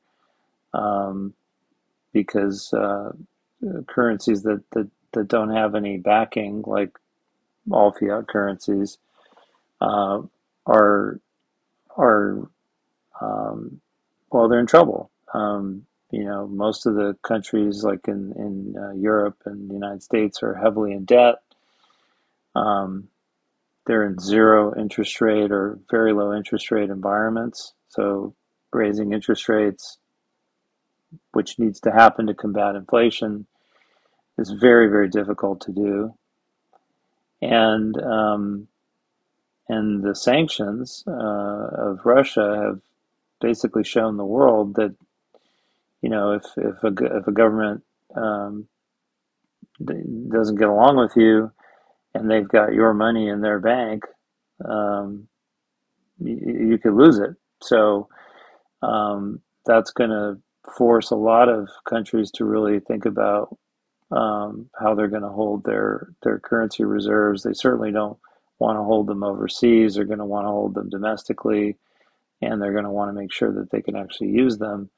um, 0.74 1.34
because 2.12 2.72
uh, 2.74 3.12
currencies 3.86 4.42
that, 4.42 4.62
that, 4.72 4.88
that 5.12 5.28
don't 5.28 5.50
have 5.50 5.74
any 5.74 5.96
backing, 5.98 6.62
like 6.66 6.90
all 7.70 7.92
fiat 7.92 8.28
currencies, 8.28 8.98
uh, 9.80 10.20
are 10.66 11.20
are 11.96 12.48
um, 13.20 13.80
well, 14.30 14.48
they're 14.48 14.60
in 14.60 14.66
trouble. 14.66 15.10
Um, 15.34 15.86
you 16.10 16.24
know, 16.24 16.46
most 16.46 16.86
of 16.86 16.94
the 16.94 17.16
countries, 17.22 17.84
like 17.84 18.08
in 18.08 18.32
in 18.36 18.74
uh, 18.78 18.92
Europe 18.92 19.38
and 19.46 19.68
the 19.70 19.74
United 19.74 20.02
States, 20.02 20.42
are 20.42 20.54
heavily 20.54 20.92
in 20.92 21.04
debt. 21.04 21.36
Um, 22.54 23.08
they're 23.86 24.06
in 24.06 24.18
zero 24.18 24.74
interest 24.78 25.20
rate 25.20 25.50
or 25.50 25.78
very 25.90 26.12
low 26.12 26.34
interest 26.34 26.70
rate 26.70 26.90
environments. 26.90 27.74
So 27.88 28.34
raising 28.72 29.12
interest 29.12 29.48
rates, 29.48 29.98
which 31.32 31.58
needs 31.58 31.80
to 31.80 31.90
happen 31.90 32.26
to 32.26 32.34
combat 32.34 32.76
inflation, 32.76 33.46
is 34.38 34.50
very 34.50 34.88
very 34.88 35.08
difficult 35.08 35.60
to 35.62 35.72
do. 35.72 36.14
And 37.40 38.00
um, 38.02 38.68
and 39.68 40.02
the 40.02 40.14
sanctions 40.14 41.02
uh, 41.06 41.10
of 41.10 42.00
Russia 42.04 42.62
have 42.64 42.80
basically 43.40 43.84
shown 43.84 44.16
the 44.16 44.24
world 44.24 44.74
that 44.76 44.94
you 46.02 46.08
know 46.08 46.32
if 46.32 46.44
if 46.56 46.84
a 46.84 47.16
if 47.18 47.26
a 47.26 47.32
government 47.32 47.82
um, 48.14 48.68
doesn't 49.84 50.56
get 50.56 50.68
along 50.68 50.96
with 50.96 51.16
you 51.16 51.50
and 52.14 52.30
they've 52.30 52.48
got 52.48 52.74
your 52.74 52.94
money 52.94 53.28
in 53.28 53.40
their 53.40 53.58
bank, 53.58 54.04
um, 54.64 55.28
you, 56.18 56.68
you, 56.70 56.78
could 56.78 56.94
lose 56.94 57.18
it. 57.18 57.34
So 57.62 58.08
um, 58.82 59.40
that's 59.64 59.90
going 59.90 60.10
to 60.10 60.38
force 60.76 61.10
a 61.10 61.16
lot 61.16 61.48
of 61.48 61.68
countries 61.88 62.30
to 62.32 62.44
really 62.44 62.80
think 62.80 63.06
about 63.06 63.56
um, 64.10 64.68
how 64.78 64.94
they're 64.94 65.08
going 65.08 65.22
to 65.22 65.28
hold 65.28 65.64
their 65.64 66.12
their 66.22 66.38
currency 66.38 66.84
reserves. 66.84 67.42
They 67.42 67.54
certainly 67.54 67.90
don't 67.90 68.18
want 68.58 68.78
to 68.78 68.82
hold 68.82 69.06
them 69.06 69.24
overseas. 69.24 69.94
They're 69.94 70.04
going 70.04 70.18
to 70.18 70.24
want 70.24 70.44
to 70.44 70.50
hold 70.50 70.74
them 70.74 70.90
domestically, 70.90 71.76
and 72.42 72.60
they're 72.60 72.72
going 72.72 72.84
to 72.84 72.90
want 72.90 73.08
to 73.08 73.18
make 73.18 73.32
sure 73.32 73.52
that 73.52 73.70
they 73.70 73.80
can 73.80 73.96
actually 73.96 74.30
use 74.30 74.58
them 74.58 74.90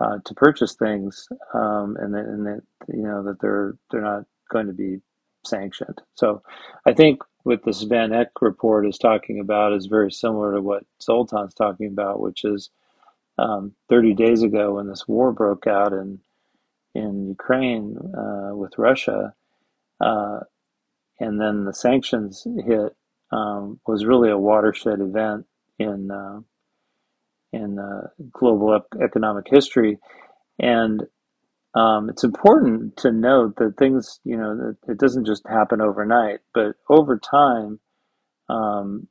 uh, 0.00 0.18
to 0.24 0.34
purchase 0.34 0.74
things, 0.74 1.28
um, 1.54 1.96
and 2.00 2.14
that, 2.14 2.24
and 2.24 2.46
that 2.46 2.62
you 2.88 3.02
know 3.02 3.22
that 3.22 3.40
they're 3.40 3.76
they're 3.90 4.02
not 4.02 4.24
going 4.50 4.66
to 4.66 4.72
be 4.72 5.00
sanctioned. 5.44 6.00
So, 6.14 6.42
I 6.86 6.92
think 6.92 7.22
what 7.44 7.64
this 7.64 7.82
Van 7.82 8.12
Eck 8.12 8.28
report 8.40 8.86
is 8.86 8.98
talking 8.98 9.40
about 9.40 9.72
is 9.72 9.86
very 9.86 10.12
similar 10.12 10.54
to 10.54 10.62
what 10.62 10.84
Zoltan's 11.00 11.54
talking 11.54 11.86
about, 11.86 12.20
which 12.20 12.44
is 12.44 12.70
um, 13.38 13.72
30 13.88 14.14
days 14.14 14.42
ago 14.42 14.74
when 14.74 14.88
this 14.88 15.06
war 15.08 15.32
broke 15.32 15.66
out 15.66 15.92
in 15.92 16.20
in 16.94 17.28
Ukraine 17.28 17.96
uh, 18.16 18.54
with 18.54 18.78
Russia, 18.78 19.34
uh, 20.00 20.40
and 21.20 21.40
then 21.40 21.64
the 21.64 21.74
sanctions 21.74 22.46
hit, 22.66 22.96
um, 23.30 23.80
was 23.86 24.06
really 24.06 24.30
a 24.30 24.38
watershed 24.38 25.00
event 25.00 25.46
in 25.78 26.10
uh, 26.10 26.40
in 27.52 27.78
uh, 27.78 28.08
global 28.32 28.80
economic 29.02 29.46
history, 29.48 29.98
and 30.58 31.06
um, 31.74 32.08
it's 32.08 32.24
important 32.24 32.96
to 32.98 33.12
note 33.12 33.56
that 33.56 33.76
things, 33.78 34.20
you 34.24 34.36
know, 34.36 34.56
that 34.56 34.92
it 34.92 34.98
doesn't 34.98 35.26
just 35.26 35.46
happen 35.46 35.80
overnight, 35.80 36.40
but 36.54 36.76
over 36.88 37.18
time, 37.18 37.78
um, 38.48 39.08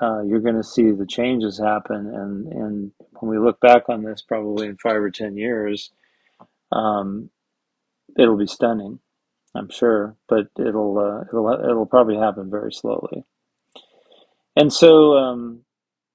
uh, 0.00 0.22
you're 0.22 0.40
going 0.40 0.56
to 0.56 0.62
see 0.64 0.90
the 0.90 1.06
changes 1.06 1.58
happen. 1.58 2.06
And, 2.14 2.46
and 2.52 2.92
when 3.14 3.30
we 3.30 3.38
look 3.38 3.60
back 3.60 3.88
on 3.88 4.02
this, 4.02 4.22
probably 4.22 4.66
in 4.66 4.76
five 4.76 4.96
or 4.96 5.10
10 5.10 5.36
years, 5.36 5.90
um, 6.70 7.30
it'll 8.18 8.38
be 8.38 8.46
stunning, 8.46 9.00
I'm 9.54 9.70
sure, 9.70 10.16
but 10.28 10.48
it'll, 10.58 10.98
uh, 10.98 11.24
it'll, 11.28 11.52
it'll 11.52 11.86
probably 11.86 12.16
happen 12.16 12.50
very 12.50 12.72
slowly. 12.72 13.24
And 14.56 14.72
so, 14.72 15.14
um, 15.14 15.60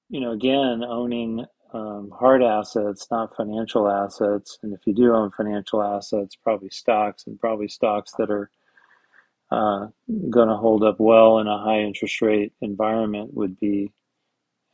you 0.08 0.20
know, 0.20 0.32
again, 0.32 0.82
owning 0.84 1.44
um, 1.72 2.10
hard 2.18 2.42
assets, 2.42 3.06
not 3.10 3.36
financial 3.36 3.88
assets. 3.88 4.58
And 4.62 4.72
if 4.72 4.80
you 4.86 4.94
do 4.94 5.14
own 5.14 5.30
financial 5.30 5.82
assets, 5.82 6.36
probably 6.36 6.70
stocks 6.70 7.26
and 7.26 7.38
probably 7.38 7.68
stocks 7.68 8.12
that 8.18 8.30
are 8.30 8.50
uh, 9.50 9.88
going 10.30 10.48
to 10.48 10.56
hold 10.56 10.84
up 10.84 10.96
well 10.98 11.38
in 11.38 11.46
a 11.46 11.58
high 11.58 11.80
interest 11.80 12.20
rate 12.20 12.52
environment 12.60 13.32
would 13.34 13.58
be 13.58 13.92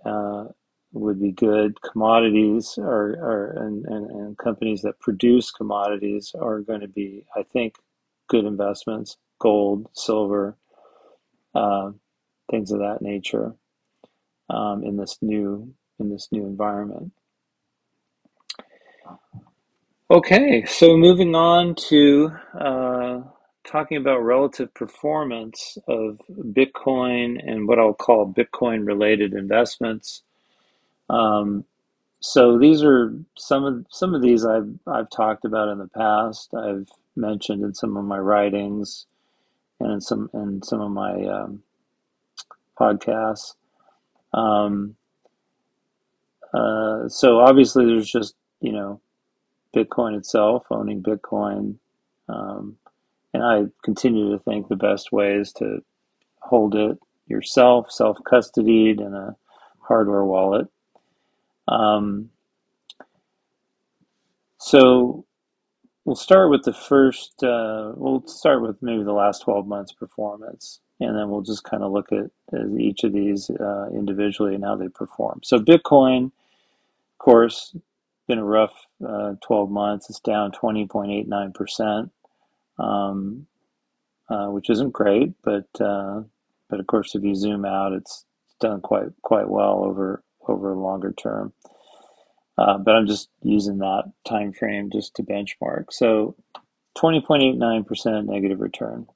uh, 0.05 0.45
would 0.93 1.21
be 1.21 1.33
good. 1.33 1.81
Commodities 1.83 2.79
are, 2.79 3.11
are 3.19 3.65
and, 3.67 3.85
and, 3.87 4.11
and 4.11 4.39
companies 4.39 4.83
that 4.83 4.99
produce 5.01 5.51
commodities 5.51 6.33
are 6.39 6.61
going 6.61 6.81
to 6.81 6.89
be, 6.89 7.25
I 7.37 7.43
think, 7.43 7.75
good 8.29 8.45
investments. 8.45 9.17
Gold, 9.41 9.89
silver, 9.95 10.57
uh, 11.55 11.91
things 12.51 12.71
of 12.71 12.79
that 12.79 13.03
nature 13.03 13.55
um, 14.49 14.85
in 14.85 14.97
this 14.97 15.19
new 15.21 15.75
in 16.01 16.11
this 16.11 16.29
new 16.33 16.45
environment. 16.47 17.13
Okay, 20.11 20.65
so 20.67 20.97
moving 20.97 21.35
on 21.37 21.77
to 21.91 22.31
uh, 22.59 23.21
talking 23.67 23.99
about 23.99 24.21
relative 24.21 24.75
performance 24.75 25.79
of 25.89 26.21
Bitcoin 26.31 27.39
and 27.47 27.69
what 27.69 27.79
I'll 27.79 27.95
call 27.95 28.33
Bitcoin 28.33 28.87
related 28.87 29.35
investments. 29.35 30.23
Um, 31.11 31.67
so 32.21 32.59
these 32.59 32.83
are 32.85 33.15
some 33.39 33.65
of 33.65 33.87
some 33.91 34.15
of 34.15 34.23
these 34.23 34.47
I've 34.47 34.71
I've 34.87 35.11
talked 35.11 35.45
about 35.45 35.69
in 35.71 35.79
the 35.79 35.89
past. 35.89 36.55
I've 36.55 36.89
mentioned 37.17 37.65
in 37.65 37.75
some 37.75 37.97
of 37.97 38.05
my 38.05 38.19
writings 38.19 39.07
and 39.81 39.93
in 39.93 40.01
some 40.01 40.31
in 40.35 40.63
some 40.63 40.81
of 40.81 40.91
my 40.93 41.13
um, 41.27 41.63
podcasts. 42.81 43.55
Um, 44.35 44.97
uh, 46.55 47.09
so 47.09 47.41
obviously, 47.41 47.85
there's 47.87 48.11
just 48.11 48.35
you 48.61 48.73
know 48.73 49.01
Bitcoin 49.75 50.17
itself, 50.17 50.65
owning 50.71 51.03
Bitcoin, 51.03 51.77
um, 52.29 52.77
and 53.35 53.43
I 53.43 53.65
continue 53.85 54.31
to 54.33 54.39
think 54.45 54.69
the 54.69 54.77
best 54.77 55.13
way 55.13 55.35
is 55.35 55.53
to 55.55 55.83
hold 56.41 56.75
it 56.77 56.99
yourself, 57.27 57.91
self 57.91 58.19
custodied 58.31 59.01
in 59.01 59.15
a 59.15 59.37
hardware 59.81 60.25
wallet. 60.25 60.69
Um, 61.69 62.31
so 64.59 65.27
we'll 66.05 66.17
start 66.17 66.51
with 66.51 66.63
the 66.63 66.73
first. 66.73 67.43
Uh, 67.43 67.93
we'll 67.97 68.27
start 68.29 68.63
with 68.63 68.77
maybe 68.81 69.03
the 69.03 69.13
last 69.13 69.43
twelve 69.43 69.67
months 69.67 69.93
performance, 69.93 70.81
and 71.01 71.19
then 71.19 71.31
we'll 71.31 71.43
just 71.43 71.65
kind 71.65 71.83
of 71.83 71.93
look 71.93 72.13
at, 72.13 72.31
at 72.53 72.67
each 72.79 73.03
of 73.03 73.13
these 73.13 73.51
uh, 73.51 73.89
individually 73.93 74.55
and 74.55 74.65
how 74.65 74.77
they 74.77 74.89
perform. 74.89 75.41
So 75.43 75.59
Bitcoin 75.59 76.31
course, 77.25 77.77
been 78.29 78.39
a 78.39 78.45
rough 78.45 78.75
uh, 79.07 79.35
12 79.47 79.71
months. 79.71 80.11
It's 80.11 80.21
down 80.21 80.53
20.89%, 80.53 82.11
um, 82.79 83.47
uh, 84.31 84.47
which 84.49 84.71
isn't 84.71 84.93
great, 84.93 85.33
but 85.45 85.67
uh, 85.81 86.23
but 86.71 86.81
of 86.81 86.87
course, 86.89 87.15
if 87.15 87.23
you 87.25 87.35
zoom 87.35 87.65
out, 87.65 87.93
it's 87.93 88.25
done 88.61 88.81
quite 88.81 89.09
quite 89.23 89.49
well 89.49 89.85
over 89.85 90.25
over 90.49 90.73
a 90.73 90.81
longer 90.81 91.13
term. 91.13 91.53
Uh, 92.59 92.79
but 92.79 92.95
I'm 92.95 93.07
just 93.07 93.31
using 93.43 93.79
that 93.79 94.05
time 94.29 94.53
frame 94.53 94.91
just 94.93 95.17
to 95.17 95.25
benchmark. 95.25 95.87
So 95.91 96.37
20.89% 96.99 98.27
negative 98.27 98.61
return. 98.61 99.07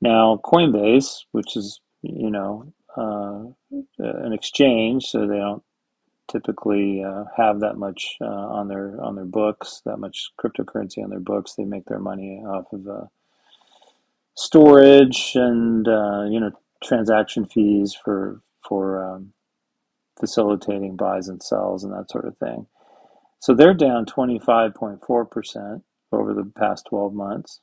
Now, 0.00 0.40
Coinbase, 0.44 1.20
which 1.32 1.56
is 1.56 1.80
you 2.02 2.30
know 2.30 2.72
uh, 2.96 3.44
an 3.98 4.32
exchange, 4.32 5.06
so 5.06 5.26
they 5.26 5.38
don't 5.38 5.62
typically 6.30 7.02
uh, 7.04 7.24
have 7.36 7.60
that 7.60 7.76
much 7.76 8.16
uh, 8.20 8.24
on 8.24 8.68
their 8.68 9.00
on 9.02 9.14
their 9.14 9.24
books, 9.24 9.82
that 9.84 9.98
much 9.98 10.30
cryptocurrency 10.40 11.02
on 11.02 11.10
their 11.10 11.20
books. 11.20 11.54
They 11.54 11.64
make 11.64 11.84
their 11.86 11.98
money 11.98 12.42
off 12.46 12.72
of 12.72 12.86
uh, 12.88 13.06
storage 14.34 15.32
and 15.34 15.86
uh, 15.86 16.24
you 16.24 16.40
know 16.40 16.50
transaction 16.82 17.46
fees 17.46 17.94
for 17.94 18.40
for 18.66 19.04
um, 19.04 19.32
facilitating 20.18 20.96
buys 20.96 21.28
and 21.28 21.42
sells 21.42 21.84
and 21.84 21.92
that 21.92 22.10
sort 22.10 22.26
of 22.26 22.36
thing. 22.38 22.66
So 23.40 23.54
they're 23.54 23.74
down 23.74 24.06
25.4 24.06 25.30
percent 25.30 25.82
over 26.12 26.34
the 26.34 26.50
past 26.58 26.86
12 26.88 27.14
months. 27.14 27.60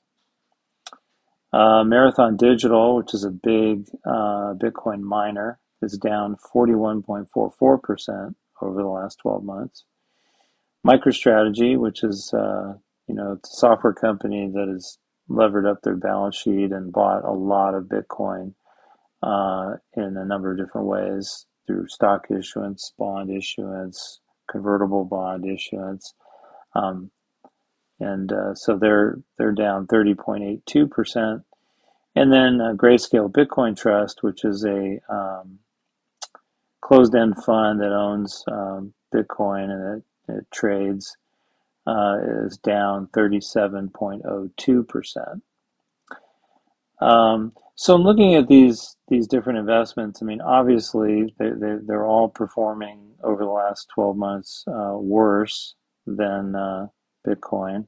Uh, 1.51 1.83
Marathon 1.83 2.37
Digital, 2.37 2.95
which 2.95 3.13
is 3.13 3.23
a 3.23 3.31
big 3.31 3.85
uh, 4.05 4.53
Bitcoin 4.53 5.01
miner, 5.01 5.59
is 5.81 5.97
down 5.97 6.37
41.44 6.53 7.81
percent 7.81 8.35
over 8.61 8.81
the 8.81 8.87
last 8.87 9.19
12 9.21 9.43
months. 9.43 9.83
MicroStrategy, 10.85 11.77
which 11.77 12.03
is 12.03 12.33
uh, 12.33 12.73
you 13.07 13.15
know 13.15 13.33
a 13.33 13.47
software 13.47 13.93
company 13.93 14.49
that 14.53 14.67
has 14.67 14.97
levered 15.27 15.65
up 15.65 15.81
their 15.83 15.95
balance 15.95 16.37
sheet 16.37 16.71
and 16.71 16.91
bought 16.91 17.23
a 17.23 17.31
lot 17.31 17.75
of 17.75 17.85
Bitcoin 17.85 18.53
uh, 19.21 19.73
in 19.95 20.17
a 20.17 20.25
number 20.25 20.51
of 20.51 20.57
different 20.57 20.87
ways 20.87 21.45
through 21.67 21.87
stock 21.87 22.25
issuance, 22.31 22.93
bond 22.97 23.29
issuance, 23.29 24.21
convertible 24.49 25.05
bond 25.05 25.45
issuance. 25.45 26.13
Um, 26.73 27.11
and 27.99 28.31
uh, 28.31 28.55
so 28.55 28.77
they're 28.77 29.19
they're 29.37 29.51
down 29.51 29.87
30.82 29.87 30.89
percent. 30.89 31.41
And 32.15 32.33
then 32.33 32.59
uh, 32.61 32.73
Grayscale 32.73 33.31
Bitcoin 33.31 33.77
Trust, 33.77 34.23
which 34.23 34.43
is 34.43 34.65
a 34.65 34.99
um, 35.13 35.59
closed-end 36.81 37.43
fund 37.43 37.81
that 37.81 37.93
owns 37.93 38.43
um, 38.51 38.93
Bitcoin 39.13 39.69
and 39.69 40.03
it, 40.29 40.33
it 40.33 40.47
trades, 40.51 41.17
uh, 41.87 42.17
is 42.45 42.57
down 42.57 43.07
37.02 43.15 44.87
percent. 44.87 45.43
Um, 47.01 47.53
so 47.75 47.95
I'm 47.95 48.03
looking 48.03 48.35
at 48.35 48.47
these 48.47 48.97
these 49.09 49.27
different 49.27 49.59
investments. 49.59 50.21
I 50.21 50.25
mean, 50.25 50.41
obviously 50.41 51.33
they, 51.39 51.51
they 51.51 51.75
they're 51.85 52.05
all 52.05 52.29
performing 52.29 53.13
over 53.23 53.43
the 53.43 53.51
last 53.51 53.89
12 53.95 54.17
months 54.17 54.65
uh, 54.67 54.95
worse 54.97 55.75
than 56.07 56.55
uh, 56.55 56.87
Bitcoin, 57.27 57.87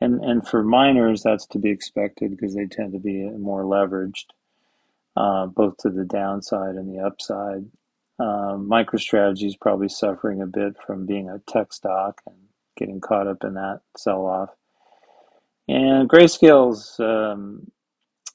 and 0.00 0.24
and 0.24 0.46
for 0.46 0.62
miners 0.64 1.22
that's 1.22 1.46
to 1.48 1.58
be 1.58 1.70
expected 1.70 2.30
because 2.32 2.54
they 2.54 2.66
tend 2.66 2.92
to 2.94 2.98
be 2.98 3.30
more 3.30 3.64
leveraged, 3.64 4.26
uh, 5.16 5.46
both 5.46 5.76
to 5.78 5.90
the 5.90 6.04
downside 6.04 6.76
and 6.76 6.92
the 6.94 7.02
upside. 7.04 7.66
Um, 8.18 8.68
MicroStrategy 8.68 9.44
is 9.44 9.56
probably 9.56 9.88
suffering 9.88 10.42
a 10.42 10.46
bit 10.46 10.76
from 10.84 11.06
being 11.06 11.28
a 11.28 11.40
tech 11.50 11.72
stock 11.72 12.20
and 12.26 12.36
getting 12.76 13.00
caught 13.00 13.28
up 13.28 13.44
in 13.44 13.54
that 13.54 13.80
sell 13.96 14.26
off. 14.26 14.50
And 15.68 16.08
Grayscale's 16.08 16.98
um, 16.98 17.70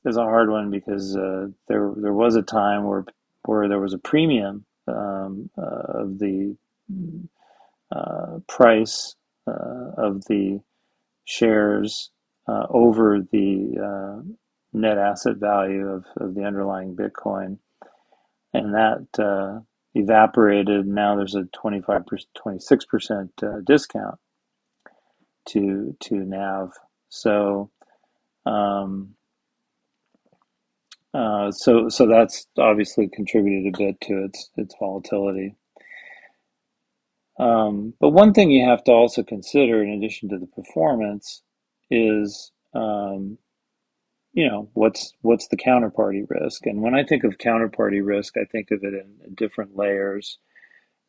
is 0.05 0.17
a 0.17 0.23
hard 0.23 0.49
one 0.49 0.69
because 0.69 1.15
uh, 1.17 1.47
there 1.67 1.91
there 1.97 2.13
was 2.13 2.35
a 2.35 2.41
time 2.41 2.85
where 2.85 3.05
where 3.45 3.67
there 3.67 3.79
was 3.79 3.93
a 3.93 3.97
premium 3.97 4.65
um, 4.87 5.49
uh, 5.57 6.01
of 6.01 6.19
the 6.19 6.55
uh, 7.91 8.39
price 8.47 9.15
uh, 9.47 9.91
of 9.97 10.25
the 10.25 10.59
shares 11.25 12.11
uh, 12.47 12.65
over 12.69 13.19
the 13.31 13.75
uh, 13.79 14.21
net 14.73 14.97
asset 14.97 15.37
value 15.37 15.87
of, 15.87 16.05
of 16.17 16.35
the 16.35 16.43
underlying 16.43 16.95
Bitcoin, 16.95 17.57
and 18.53 18.73
that 18.73 19.07
evaporated. 19.95 20.87
Now 20.87 21.15
there's 21.17 21.35
a 21.35 21.45
25 21.53 22.05
26 22.35 22.85
percent 22.85 23.31
discount 23.65 24.19
to 25.49 25.97
to 26.01 26.15
NAV. 26.15 26.71
So 27.09 27.71
um, 28.45 29.15
uh, 31.13 31.51
so 31.51 31.89
so 31.89 32.07
that's 32.07 32.47
obviously 32.59 33.09
contributed 33.09 33.75
a 33.75 33.77
bit 33.77 34.01
to 34.01 34.25
its 34.25 34.49
its 34.57 34.75
volatility. 34.79 35.55
Um, 37.39 37.95
but 37.99 38.11
one 38.11 38.33
thing 38.33 38.51
you 38.51 38.65
have 38.65 38.83
to 38.85 38.93
also 38.93 39.23
consider, 39.23 39.83
in 39.83 39.91
addition 39.91 40.29
to 40.29 40.39
the 40.39 40.47
performance, 40.47 41.43
is 41.91 42.51
um, 42.75 43.39
you 44.33 44.49
know 44.49 44.69
what's 44.73 45.13
what's 45.21 45.47
the 45.47 45.57
counterparty 45.57 46.25
risk. 46.27 46.65
And 46.65 46.81
when 46.81 46.95
I 46.95 47.03
think 47.03 47.23
of 47.23 47.37
counterparty 47.37 48.05
risk, 48.05 48.35
I 48.35 48.45
think 48.45 48.71
of 48.71 48.83
it 48.83 48.93
in 48.93 49.35
different 49.35 49.77
layers. 49.77 50.39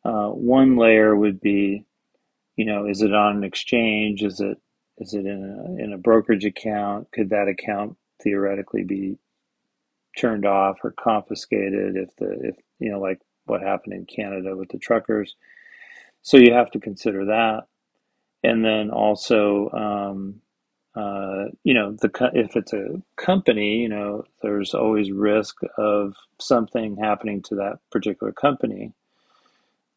Uh, 0.05 0.29
one 0.29 0.77
layer 0.77 1.15
would 1.15 1.41
be, 1.41 1.85
you 2.55 2.65
know, 2.65 2.85
is 2.85 3.01
it 3.01 3.13
on 3.13 3.37
an 3.37 3.43
exchange? 3.43 4.23
Is 4.23 4.39
it 4.39 4.57
is 4.99 5.13
it 5.15 5.25
in 5.25 5.43
a 5.43 5.83
in 5.83 5.93
a 5.93 5.97
brokerage 5.97 6.45
account? 6.45 7.11
Could 7.11 7.31
that 7.31 7.47
account 7.47 7.97
theoretically 8.21 8.83
be 8.83 9.17
turned 10.17 10.45
off 10.45 10.77
or 10.83 10.91
confiscated 10.91 11.97
if 11.97 12.15
the 12.17 12.31
if 12.49 12.55
you 12.79 12.91
know 12.91 12.99
like 12.99 13.19
what 13.45 13.61
happened 13.61 13.93
in 13.93 14.05
Canada 14.05 14.55
with 14.55 14.69
the 14.69 14.77
truckers. 14.77 15.35
So 16.21 16.37
you 16.37 16.53
have 16.53 16.71
to 16.71 16.79
consider 16.79 17.25
that, 17.25 17.63
and 18.43 18.63
then 18.63 18.91
also. 18.91 19.69
Um, 19.71 20.41
uh, 20.95 21.45
you 21.63 21.73
know, 21.73 21.91
the 21.91 22.09
if 22.33 22.55
it's 22.55 22.73
a 22.73 23.01
company, 23.17 23.77
you 23.79 23.89
know, 23.89 24.23
there's 24.41 24.73
always 24.73 25.11
risk 25.11 25.57
of 25.77 26.15
something 26.39 26.97
happening 26.97 27.41
to 27.43 27.55
that 27.55 27.79
particular 27.91 28.31
company, 28.31 28.93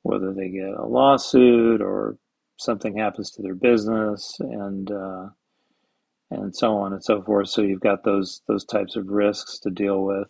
whether 0.02 0.32
they 0.32 0.48
get 0.48 0.70
a 0.70 0.86
lawsuit 0.86 1.80
or 1.80 2.16
something 2.56 2.96
happens 2.96 3.30
to 3.30 3.42
their 3.42 3.54
business, 3.54 4.36
and 4.40 4.90
uh, 4.90 5.28
and 6.30 6.54
so 6.56 6.76
on 6.78 6.92
and 6.92 7.04
so 7.04 7.22
forth. 7.22 7.48
So 7.48 7.62
you've 7.62 7.80
got 7.80 8.04
those 8.04 8.42
those 8.48 8.64
types 8.64 8.96
of 8.96 9.08
risks 9.08 9.58
to 9.60 9.70
deal 9.70 10.02
with. 10.02 10.28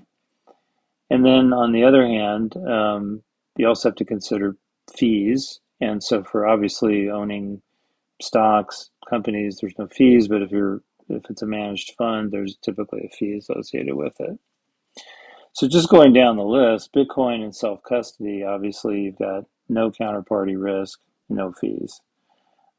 And 1.11 1.25
then 1.25 1.53
on 1.53 1.73
the 1.73 1.85
other 1.85 2.07
hand, 2.07 2.57
um, 2.57 3.23
you 3.57 3.67
also 3.67 3.89
have 3.89 3.97
to 3.97 4.05
consider 4.05 4.57
fees. 4.95 5.61
And 5.81 6.03
so 6.03 6.23
for 6.23 6.47
obviously 6.47 7.09
owning 7.09 7.63
stocks, 8.21 8.91
companies, 9.09 9.59
there's 9.61 9.79
no 9.79 9.87
fees, 9.89 10.29
but 10.29 10.43
if 10.43 10.51
you're 10.51 10.83
if 11.09 11.31
it's 11.31 11.43
a 11.43 11.47
managed 11.47 11.95
fund, 11.97 12.31
there's 12.31 12.57
typically 12.57 13.07
a 13.07 13.17
fee 13.17 13.39
associated 13.39 13.95
with 13.95 14.21
it. 14.21 14.39
So 15.53 15.67
just 15.67 15.89
going 15.89 16.13
down 16.13 16.37
the 16.37 16.45
list, 16.45 16.93
Bitcoin 16.93 17.43
and 17.43 17.55
self 17.55 17.83
custody, 17.83 18.45
obviously 18.45 19.01
you've 19.03 19.19
got 19.19 19.45
no 19.69 19.91
counterparty 19.91 20.61
risk, 20.63 21.01
no 21.29 21.53
fees. 21.53 22.01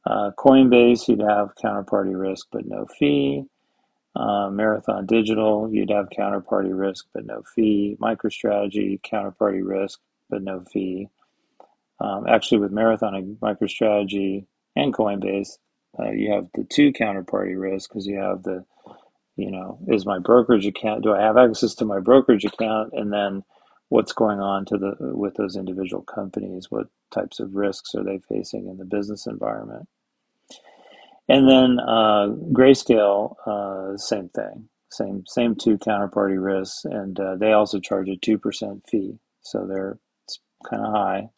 Uh, 0.05 0.31
Coinbase, 0.37 1.07
you'd 1.07 1.19
have 1.19 1.55
counterparty 1.61 2.17
risk 2.19 2.47
but 2.51 2.65
no 2.65 2.85
fee. 2.97 3.43
Uh, 4.15 4.49
Marathon 4.49 5.05
Digital, 5.05 5.69
you'd 5.71 5.91
have 5.91 6.09
counterparty 6.09 6.77
risk 6.77 7.05
but 7.13 7.25
no 7.25 7.43
fee. 7.55 7.97
MicroStrategy, 7.99 9.01
counterparty 9.01 9.61
risk 9.61 9.99
but 10.29 10.41
no 10.41 10.63
fee. 10.71 11.09
Um, 11.99 12.25
actually, 12.27 12.59
with 12.59 12.71
Marathon 12.71 13.15
and 13.15 13.39
MicroStrategy 13.39 14.45
and 14.75 14.93
Coinbase, 14.93 15.57
uh, 15.97 16.11
you 16.11 16.31
have 16.33 16.47
the 16.53 16.65
two 16.65 16.91
counterparty 16.91 17.59
risk 17.59 17.89
because 17.89 18.05
you 18.05 18.19
have 18.19 18.43
the, 18.43 18.65
you 19.35 19.49
know, 19.49 19.79
is 19.87 20.05
my 20.05 20.19
brokerage 20.19 20.65
account, 20.65 21.03
do 21.03 21.13
I 21.13 21.21
have 21.21 21.37
access 21.37 21.73
to 21.75 21.85
my 21.85 21.99
brokerage 21.99 22.45
account? 22.45 22.91
And 22.93 23.11
then 23.11 23.43
what's 23.89 24.13
going 24.13 24.39
on 24.39 24.65
to 24.65 24.77
the 24.77 24.95
with 24.99 25.35
those 25.35 25.55
individual 25.55 26.03
companies? 26.03 26.67
What 26.69 26.87
types 27.11 27.39
of 27.39 27.55
risks 27.55 27.95
are 27.95 28.03
they 28.03 28.19
facing 28.29 28.67
in 28.67 28.77
the 28.77 28.85
business 28.85 29.25
environment? 29.25 29.87
And 31.27 31.47
then 31.47 31.79
uh, 31.79 32.29
Grayscale, 32.51 33.35
uh, 33.45 33.97
same 33.97 34.29
thing, 34.29 34.67
same 34.91 35.23
same 35.27 35.55
two 35.55 35.77
counterparty 35.77 36.43
risks, 36.43 36.85
and 36.85 37.19
uh, 37.19 37.35
they 37.35 37.51
also 37.51 37.79
charge 37.79 38.09
a 38.09 38.15
two 38.17 38.37
percent 38.39 38.83
fee, 38.89 39.19
so 39.41 39.67
they're 39.67 39.99
kind 40.67 40.83
of 40.83 40.91
high. 40.91 41.29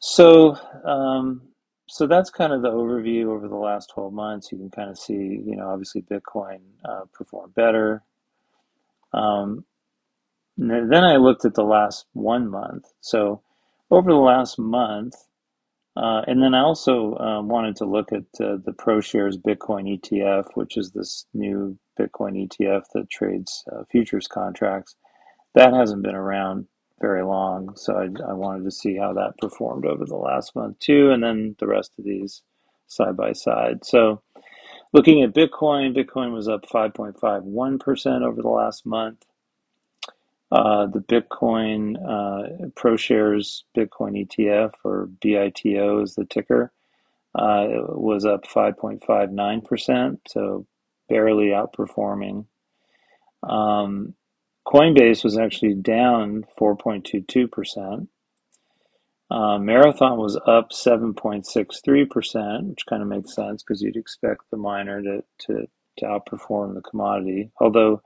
So, 0.00 0.56
um, 0.84 1.47
so 1.88 2.06
that's 2.06 2.30
kind 2.30 2.52
of 2.52 2.62
the 2.62 2.70
overview 2.70 3.26
over 3.26 3.48
the 3.48 3.56
last 3.56 3.90
twelve 3.94 4.12
months. 4.12 4.52
You 4.52 4.58
can 4.58 4.70
kind 4.70 4.90
of 4.90 4.98
see, 4.98 5.14
you 5.14 5.56
know, 5.56 5.68
obviously 5.68 6.02
Bitcoin 6.02 6.60
uh, 6.84 7.04
performed 7.12 7.54
better. 7.54 8.02
Um, 9.12 9.64
then 10.56 11.04
I 11.04 11.16
looked 11.16 11.44
at 11.44 11.54
the 11.54 11.62
last 11.62 12.06
one 12.12 12.50
month. 12.50 12.86
So, 13.00 13.42
over 13.90 14.10
the 14.10 14.16
last 14.16 14.58
month, 14.58 15.14
uh, 15.96 16.22
and 16.26 16.42
then 16.42 16.54
I 16.54 16.60
also 16.60 17.14
uh, 17.14 17.42
wanted 17.42 17.76
to 17.76 17.84
look 17.84 18.12
at 18.12 18.24
uh, 18.40 18.58
the 18.64 18.72
ProShares 18.72 19.36
Bitcoin 19.36 19.98
ETF, 19.98 20.46
which 20.54 20.76
is 20.76 20.90
this 20.90 21.26
new 21.32 21.78
Bitcoin 21.98 22.46
ETF 22.46 22.82
that 22.94 23.10
trades 23.10 23.64
uh, 23.72 23.82
futures 23.90 24.28
contracts. 24.28 24.96
That 25.54 25.72
hasn't 25.72 26.02
been 26.02 26.14
around 26.14 26.66
very 27.00 27.22
long, 27.22 27.76
so 27.76 27.94
I, 27.94 28.30
I, 28.30 28.32
wanted 28.32 28.64
to 28.64 28.70
see 28.70 28.96
how 28.96 29.12
that 29.14 29.38
performed 29.38 29.86
over 29.86 30.04
the 30.04 30.16
last 30.16 30.54
month 30.56 30.78
too, 30.78 31.10
and 31.10 31.22
then 31.22 31.56
the 31.58 31.66
rest 31.66 31.92
of 31.98 32.04
these 32.04 32.42
side 32.86 33.16
by 33.16 33.32
side. 33.32 33.84
So, 33.84 34.22
looking 34.92 35.22
at 35.22 35.34
Bitcoin, 35.34 35.96
Bitcoin 35.96 36.32
was 36.32 36.48
up 36.48 36.66
5.51% 36.66 38.22
over 38.22 38.42
the 38.42 38.48
last 38.48 38.86
month. 38.86 39.24
Uh, 40.50 40.86
the 40.86 41.00
Bitcoin 41.00 41.96
uh, 42.02 42.68
ProShares 42.70 43.62
Bitcoin 43.76 44.26
ETF, 44.26 44.72
or 44.82 45.08
BITO 45.20 46.02
is 46.02 46.14
the 46.14 46.24
ticker, 46.24 46.72
uh, 47.34 47.66
was 47.88 48.24
up 48.24 48.44
5.59%, 48.46 50.18
so 50.26 50.66
barely 51.08 51.48
outperforming. 51.48 52.46
Um, 53.42 54.14
Coinbase 54.68 55.24
was 55.24 55.38
actually 55.38 55.74
down 55.74 56.44
4.22%. 56.60 58.08
Uh, 59.30 59.58
Marathon 59.58 60.18
was 60.18 60.36
up 60.46 60.70
7.63%, 60.72 62.68
which 62.68 62.86
kind 62.86 63.00
of 63.02 63.08
makes 63.08 63.34
sense 63.34 63.62
because 63.62 63.80
you'd 63.80 63.96
expect 63.96 64.42
the 64.50 64.58
miner 64.58 65.02
to, 65.02 65.24
to, 65.38 65.66
to 65.96 66.04
outperform 66.04 66.74
the 66.74 66.82
commodity. 66.82 67.50
Although, 67.58 68.02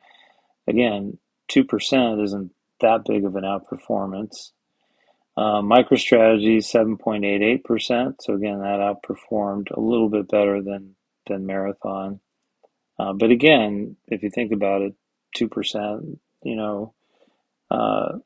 again, 0.68 1.18
2% 1.50 2.24
isn't 2.24 2.52
that 2.80 3.04
big 3.06 3.24
of 3.24 3.34
an 3.34 3.44
outperformance. 3.44 4.52
Uh, 5.36 5.62
MicroStrategy 5.62 6.58
7.88%. 6.58 8.14
So 8.20 8.34
again, 8.34 8.60
that 8.60 8.78
outperformed 8.78 9.70
a 9.72 9.80
little 9.80 10.08
bit 10.08 10.28
better 10.28 10.62
than 10.62 10.94
than 11.26 11.46
Marathon. 11.46 12.20
Uh, 12.98 13.12
but 13.12 13.30
again, 13.30 13.96
if 14.08 14.22
you 14.24 14.30
think 14.30 14.52
about 14.52 14.82
it, 14.82 14.94
2%, 15.38 16.18
you 16.44 16.56
know, 16.56 16.94
uh, 17.70 18.18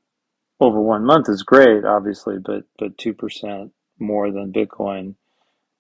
over 0.61 0.81
one 0.81 1.05
month 1.05 1.29
is 1.29 1.42
great, 1.42 1.85
obviously, 1.85 2.38
but 2.38 2.64
but 2.79 2.98
2% 2.98 3.70
more 4.00 4.31
than 4.33 4.52
Bitcoin 4.52 5.14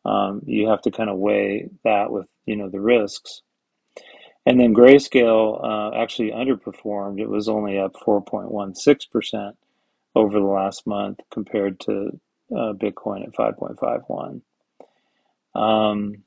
um, 0.06 0.42
you 0.46 0.68
have 0.68 0.82
to 0.82 0.92
kind 0.92 1.10
of 1.10 1.18
weigh 1.18 1.68
that 1.84 2.12
with 2.12 2.26
you 2.46 2.56
know 2.56 2.70
the 2.70 2.80
risks. 2.80 3.42
And 4.46 4.60
then 4.60 4.74
Grayscale 4.74 5.64
uh, 5.64 5.96
actually 5.96 6.32
underperformed. 6.32 7.20
It 7.20 7.28
was 7.28 7.48
only 7.48 7.78
up 7.78 7.94
4.16% 7.94 9.54
over 10.14 10.40
the 10.40 10.46
last 10.46 10.86
month 10.86 11.18
compared 11.32 11.80
to 11.80 12.20
uh, 12.52 12.72
Bitcoin 12.74 13.24
at 13.24 13.34
5.51. 13.34 14.42
Um, 15.54 16.24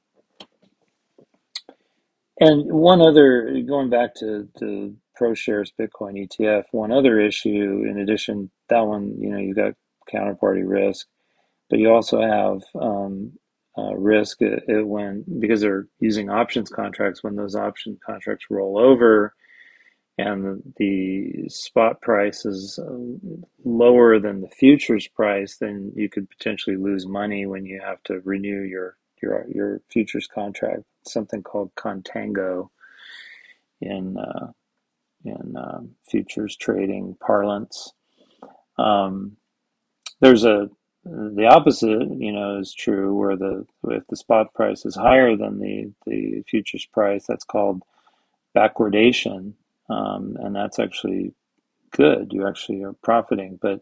and 2.41 2.71
one 2.73 3.01
other, 3.01 3.61
going 3.67 3.89
back 3.89 4.15
to 4.15 4.49
the 4.59 4.95
ProShares 5.19 5.71
Bitcoin 5.79 6.27
ETF, 6.27 6.65
one 6.71 6.91
other 6.91 7.19
issue 7.19 7.83
in 7.87 7.99
addition, 7.99 8.49
that 8.69 8.85
one, 8.85 9.15
you 9.19 9.29
know, 9.29 9.37
you've 9.37 9.55
got 9.55 9.73
counterparty 10.11 10.63
risk, 10.65 11.07
but 11.69 11.79
you 11.79 11.91
also 11.91 12.21
have 12.21 12.63
um, 12.81 13.33
uh, 13.77 13.93
risk 13.95 14.41
it, 14.41 14.63
it 14.67 14.87
when 14.87 15.23
because 15.39 15.61
they're 15.61 15.87
using 15.99 16.29
options 16.29 16.69
contracts 16.69 17.23
when 17.23 17.35
those 17.35 17.55
option 17.55 17.97
contracts 18.05 18.45
roll 18.49 18.79
over 18.79 19.33
and 20.19 20.43
the, 20.43 20.61
the 20.75 21.49
spot 21.49 22.01
price 22.01 22.45
is 22.45 22.77
uh, 22.77 23.29
lower 23.63 24.19
than 24.19 24.41
the 24.41 24.49
futures 24.49 25.07
price, 25.07 25.55
then 25.57 25.93
you 25.95 26.09
could 26.09 26.29
potentially 26.29 26.75
lose 26.75 27.07
money 27.07 27.45
when 27.45 27.65
you 27.65 27.79
have 27.81 28.03
to 28.03 28.19
renew 28.25 28.63
your 28.63 28.97
your 29.21 29.45
your 29.49 29.81
futures 29.89 30.27
contract. 30.27 30.83
Something 31.05 31.41
called 31.41 31.73
contango 31.75 32.69
in 33.79 34.17
uh, 34.17 34.47
in 35.25 35.55
um, 35.57 35.91
futures 36.09 36.55
trading 36.55 37.15
parlance. 37.19 37.91
Um, 38.77 39.37
there's 40.21 40.45
a 40.45 40.69
the 41.05 41.47
opposite, 41.49 42.07
you 42.17 42.31
know, 42.31 42.59
is 42.59 42.73
true 42.73 43.15
where 43.15 43.35
the 43.35 43.65
if 43.85 44.05
the 44.07 44.15
spot 44.15 44.53
price 44.53 44.85
is 44.85 44.95
higher 44.95 45.35
than 45.35 45.59
the 45.59 45.91
the 46.05 46.43
futures 46.47 46.85
price, 46.85 47.25
that's 47.27 47.45
called 47.45 47.83
backwardation, 48.55 49.53
um, 49.89 50.37
and 50.39 50.55
that's 50.55 50.79
actually 50.79 51.33
good. 51.91 52.31
You 52.33 52.47
actually 52.47 52.83
are 52.83 52.93
profiting, 52.93 53.57
but 53.61 53.81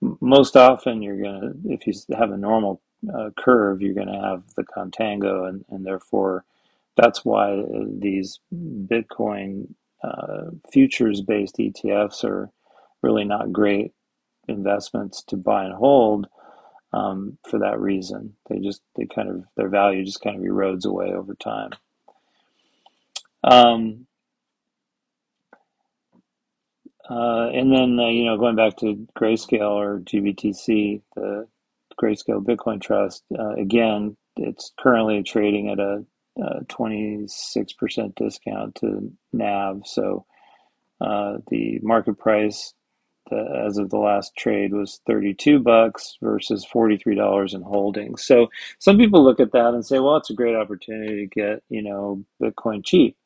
most 0.00 0.56
often 0.56 1.02
you're 1.02 1.20
gonna 1.20 1.52
if 1.64 1.86
you 1.86 1.92
have 2.16 2.30
a 2.30 2.36
normal 2.36 2.80
uh, 3.12 3.30
curve, 3.36 3.82
you're 3.82 3.94
gonna 3.94 4.22
have 4.22 4.44
the 4.56 4.64
contango, 4.64 5.48
and 5.48 5.64
and 5.68 5.84
therefore 5.84 6.44
that's 6.96 7.24
why 7.24 7.62
these 7.98 8.40
Bitcoin 8.54 9.74
uh, 10.02 10.50
futures 10.72 11.20
based 11.20 11.56
ETFs 11.56 12.24
are 12.24 12.50
really 13.02 13.24
not 13.24 13.52
great 13.52 13.92
investments 14.48 15.22
to 15.24 15.36
buy 15.36 15.64
and 15.64 15.74
hold 15.74 16.26
um, 16.92 17.38
for 17.48 17.58
that 17.58 17.80
reason. 17.80 18.34
They 18.48 18.58
just 18.58 18.82
they 18.96 19.06
kind 19.06 19.28
of 19.28 19.44
their 19.56 19.68
value 19.68 20.04
just 20.04 20.22
kind 20.22 20.36
of 20.36 20.42
erodes 20.42 20.86
away 20.86 21.12
over 21.12 21.34
time. 21.34 21.70
Um, 23.44 24.06
uh, 27.08 27.48
and 27.52 27.72
then 27.72 27.98
uh, 27.98 28.08
you 28.08 28.24
know 28.24 28.36
going 28.36 28.56
back 28.56 28.76
to 28.78 29.06
Grayscale 29.18 29.70
or 29.70 30.00
GBTC, 30.00 31.02
the 31.14 31.46
Grayscale 32.00 32.44
Bitcoin 32.44 32.80
Trust 32.80 33.24
uh, 33.38 33.54
again, 33.54 34.16
it's 34.36 34.72
currently 34.78 35.22
trading 35.22 35.70
at 35.70 35.78
a 35.78 36.04
26% 36.38 38.14
discount 38.16 38.74
to 38.76 39.12
NAV. 39.32 39.82
So 39.86 40.26
uh, 41.00 41.38
the 41.50 41.80
market 41.82 42.18
price 42.18 42.74
the, 43.30 43.64
as 43.66 43.78
of 43.78 43.90
the 43.90 43.98
last 43.98 44.36
trade 44.36 44.72
was 44.72 45.00
32 45.06 45.60
bucks 45.60 46.16
versus 46.22 46.66
$43 46.72 47.54
in 47.54 47.62
holdings. 47.62 48.24
So 48.24 48.48
some 48.78 48.98
people 48.98 49.24
look 49.24 49.40
at 49.40 49.52
that 49.52 49.74
and 49.74 49.84
say, 49.84 49.98
well, 49.98 50.16
it's 50.16 50.30
a 50.30 50.34
great 50.34 50.56
opportunity 50.56 51.26
to 51.26 51.26
get, 51.26 51.62
you 51.68 51.82
know, 51.82 52.24
Bitcoin 52.42 52.84
cheap. 52.84 53.16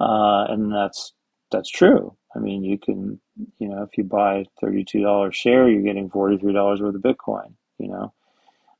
Uh, 0.00 0.44
and 0.48 0.72
that's, 0.72 1.12
that's 1.50 1.70
true. 1.70 2.16
I 2.36 2.40
mean, 2.40 2.62
you 2.62 2.78
can, 2.78 3.20
you 3.58 3.68
know, 3.68 3.82
if 3.82 3.96
you 3.98 4.04
buy 4.04 4.44
$32 4.62 5.32
share, 5.32 5.68
you're 5.68 5.82
getting 5.82 6.10
$43 6.10 6.80
worth 6.80 6.94
of 6.94 7.02
Bitcoin, 7.02 7.54
you 7.78 7.88
know. 7.88 8.12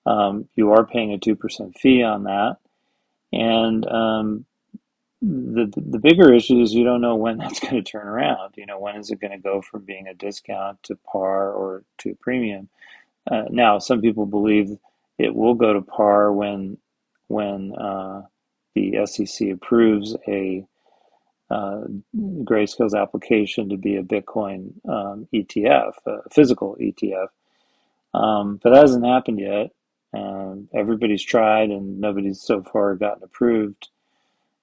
Um, 0.06 0.48
you 0.56 0.72
are 0.72 0.86
paying 0.86 1.12
a 1.12 1.18
2% 1.18 1.76
fee 1.76 2.02
on 2.02 2.24
that. 2.24 2.56
And 3.32 3.86
um, 3.88 4.44
the 5.20 5.72
the 5.76 5.98
bigger 5.98 6.32
issue 6.32 6.60
is 6.60 6.72
you 6.72 6.84
don't 6.84 7.00
know 7.00 7.16
when 7.16 7.38
that's 7.38 7.60
going 7.60 7.82
to 7.82 7.82
turn 7.82 8.06
around. 8.06 8.54
You 8.56 8.66
know, 8.66 8.78
when 8.78 8.96
is 8.96 9.10
it 9.10 9.20
going 9.20 9.32
to 9.32 9.38
go 9.38 9.60
from 9.62 9.84
being 9.84 10.08
a 10.08 10.14
discount 10.14 10.82
to 10.84 10.96
par 10.96 11.52
or 11.52 11.84
to 11.98 12.16
premium? 12.20 12.68
Uh, 13.30 13.44
now, 13.50 13.78
some 13.78 14.00
people 14.00 14.26
believe 14.26 14.78
it 15.18 15.34
will 15.34 15.54
go 15.54 15.72
to 15.72 15.82
par 15.82 16.32
when 16.32 16.78
when 17.28 17.74
uh, 17.74 18.22
the 18.74 19.06
SEC 19.06 19.50
approves 19.50 20.16
a 20.26 20.64
uh, 21.50 21.82
Grayscale's 22.16 22.94
application 22.94 23.70
to 23.70 23.76
be 23.76 23.96
a 23.96 24.02
Bitcoin 24.02 24.72
um, 24.88 25.26
ETF, 25.34 25.94
a 26.06 26.28
physical 26.30 26.76
ETF. 26.80 27.28
Um, 28.14 28.60
but 28.62 28.72
that 28.72 28.82
hasn't 28.82 29.06
happened 29.06 29.40
yet. 29.40 29.70
Um, 30.14 30.68
everybody's 30.74 31.22
tried, 31.22 31.70
and 31.70 32.00
nobody's 32.00 32.40
so 32.40 32.62
far 32.62 32.94
gotten 32.96 33.22
approved 33.22 33.88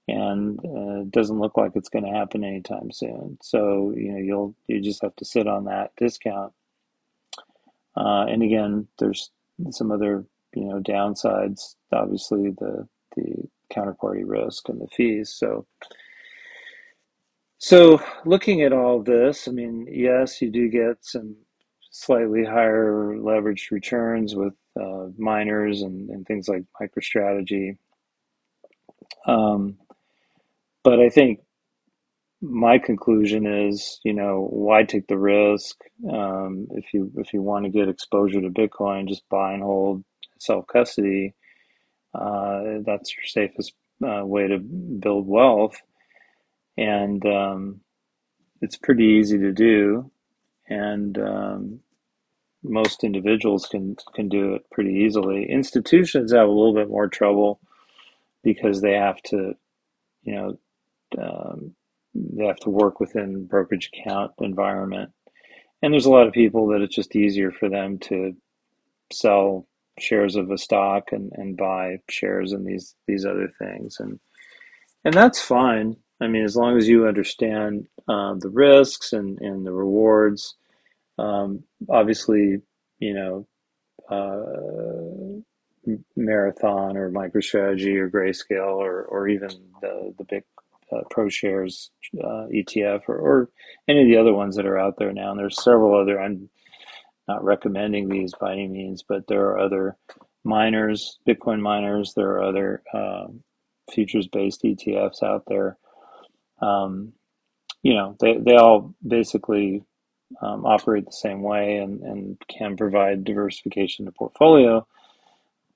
and 0.08 0.60
uh, 0.60 1.02
it 1.02 1.12
doesn't 1.12 1.40
look 1.40 1.58
like 1.58 1.72
it's 1.76 1.90
going 1.90 2.06
to 2.06 2.12
happen 2.12 2.44
anytime 2.44 2.92
soon. 2.92 3.38
So 3.42 3.94
you 3.96 4.12
know 4.12 4.20
you'll 4.20 4.56
you 4.68 4.82
just 4.82 5.02
have 5.02 5.16
to 5.18 5.26
sit 5.26 5.48
on 5.48 5.66
that 5.66 5.92
discount. 5.98 6.54
Uh, 7.98 8.26
and 8.28 8.44
again, 8.44 8.88
there's 9.00 9.32
some 9.72 9.92
other 9.92 10.26
you 10.54 10.66
know 10.66 10.80
downsides. 10.80 11.76
Obviously, 11.92 12.52
the 12.52 12.88
the 13.16 13.50
counterparty 13.74 14.24
risk 14.24 14.70
and 14.70 14.80
the 14.80 14.88
fees. 14.88 15.34
So 15.34 15.66
so 17.58 18.00
looking 18.26 18.62
at 18.62 18.74
all 18.74 19.02
this, 19.02 19.48
I 19.48 19.52
mean, 19.52 19.88
yes, 19.90 20.42
you 20.42 20.52
do 20.52 20.70
get 20.70 20.98
some 21.02 21.36
slightly 21.90 22.44
higher 22.44 23.16
leveraged 23.18 23.72
returns 23.72 24.36
with 24.36 24.54
uh, 24.80 25.08
miners 25.18 25.82
and, 25.82 26.10
and 26.10 26.26
things 26.26 26.48
like 26.48 26.64
MicroStrategy. 26.82 27.78
Um, 29.28 29.78
but 30.84 31.00
I 31.00 31.10
think 31.10 31.40
my 32.42 32.78
conclusion 32.78 33.46
is, 33.46 34.00
you 34.04 34.14
know, 34.14 34.48
why 34.52 34.84
take 34.84 35.08
the 35.08 35.18
risk? 35.18 35.78
Um, 36.12 36.68
if 36.72 36.94
you 36.94 37.12
if 37.18 37.34
you 37.34 37.42
want 37.42 37.66
to 37.66 37.72
get 37.72 37.90
exposure 37.90 38.42
to 38.42 38.50
Bitcoin, 38.50 39.08
just 39.08 39.28
buy 39.30 39.54
and 39.54 39.64
hold 39.64 40.04
self 40.40 40.68
custody. 40.68 41.34
Uh, 42.14 42.80
that's 42.86 43.16
your 43.16 43.26
safest 43.26 43.74
uh, 44.06 44.26
way 44.26 44.48
to 44.48 44.58
build 44.58 45.28
wealth, 45.28 45.76
and 46.78 47.26
um, 47.26 47.82
it's 48.62 48.78
pretty 48.78 49.06
easy 49.06 49.38
to 49.38 49.52
do, 49.52 50.12
and 50.70 51.18
um, 51.18 51.80
most 52.70 53.04
individuals 53.04 53.68
can 53.68 53.96
can 54.14 54.30
do 54.30 54.56
it 54.56 54.70
pretty 54.72 54.94
easily. 55.06 55.50
Institutions 55.50 56.34
have 56.34 56.48
a 56.48 56.52
little 56.52 56.74
bit 56.74 56.90
more 56.90 57.08
trouble 57.08 57.60
because 58.44 58.82
they 58.82 58.94
have 58.94 59.22
to, 59.24 59.54
you 60.24 60.36
know, 60.36 60.58
um, 61.22 61.76
they 62.14 62.46
have 62.46 62.60
to 62.60 62.70
work 62.70 63.00
within 63.00 63.46
brokerage 63.46 63.90
account 63.94 64.32
environment. 64.40 65.12
And 65.82 65.94
there's 65.94 66.06
a 66.06 66.12
lot 66.12 66.28
of 66.28 66.34
people 66.34 66.68
that 66.68 66.82
it's 66.82 66.96
just 66.96 67.16
easier 67.16 67.52
for 67.52 67.70
them 67.70 68.00
to 68.00 68.36
sell 69.12 69.68
shares 70.00 70.36
of 70.36 70.52
a 70.52 70.58
stock 70.58 71.12
and, 71.12 71.32
and 71.36 71.56
buy 71.58 71.98
shares 72.10 72.52
in 72.52 72.66
these 72.66 72.96
these 73.08 73.26
other 73.26 73.50
things 73.60 73.98
and 74.00 74.20
and 75.06 75.14
that's 75.14 75.40
fine. 75.40 75.96
I 76.20 76.28
mean, 76.28 76.44
as 76.44 76.56
long 76.56 76.78
as 76.78 76.90
you 76.90 77.08
understand 77.08 77.88
uh, 78.08 78.36
the 78.40 78.50
risks 78.50 79.14
and, 79.14 79.40
and 79.40 79.66
the 79.66 79.72
rewards. 79.72 80.56
Um, 81.18 81.64
obviously, 81.90 82.62
you 83.00 83.14
know, 83.14 83.48
uh, 84.10 85.42
Marathon 86.16 86.98
or 86.98 87.12
MicroStrategy 87.12 87.96
or 87.98 88.10
Grayscale 88.10 88.78
or, 88.78 89.04
or 89.04 89.28
even 89.28 89.50
the, 89.82 90.14
the 90.18 90.24
big 90.24 90.44
uh, 90.92 91.02
ProShares 91.12 91.90
uh, 92.24 92.48
ETF 92.54 93.02
or, 93.08 93.18
or 93.18 93.50
any 93.88 94.02
of 94.02 94.08
the 94.08 94.18
other 94.18 94.34
ones 94.34 94.56
that 94.56 94.66
are 94.66 94.80
out 94.80 94.96
there 94.98 95.14
now. 95.14 95.32
And 95.32 95.40
there's 95.40 95.64
several 95.64 96.00
other. 96.00 96.20
I'm 96.20 96.50
not 97.28 97.44
recommending 97.44 98.08
these 98.08 98.34
by 98.40 98.54
any 98.54 98.68
means, 98.68 99.04
but 99.08 99.28
there 99.28 99.46
are 99.48 99.60
other 99.60 99.98
miners, 100.44 101.20
Bitcoin 101.28 101.60
miners. 101.60 102.14
There 102.16 102.32
are 102.32 102.44
other 102.44 102.84
um, 102.94 103.44
futures-based 103.92 104.64
ETFs 104.64 105.24
out 105.24 105.44
there. 105.48 105.78
Um, 106.62 107.14
you 107.82 107.94
know, 107.94 108.16
they 108.20 108.38
they 108.38 108.56
all 108.56 108.96
basically 109.06 109.84
um, 110.42 110.66
operate 110.66 111.06
the 111.06 111.12
same 111.12 111.42
way 111.42 111.78
and, 111.78 112.02
and 112.02 112.38
can 112.48 112.76
provide 112.78 113.24
diversification 113.24 114.06
to 114.06 114.12
portfolio. 114.12 114.86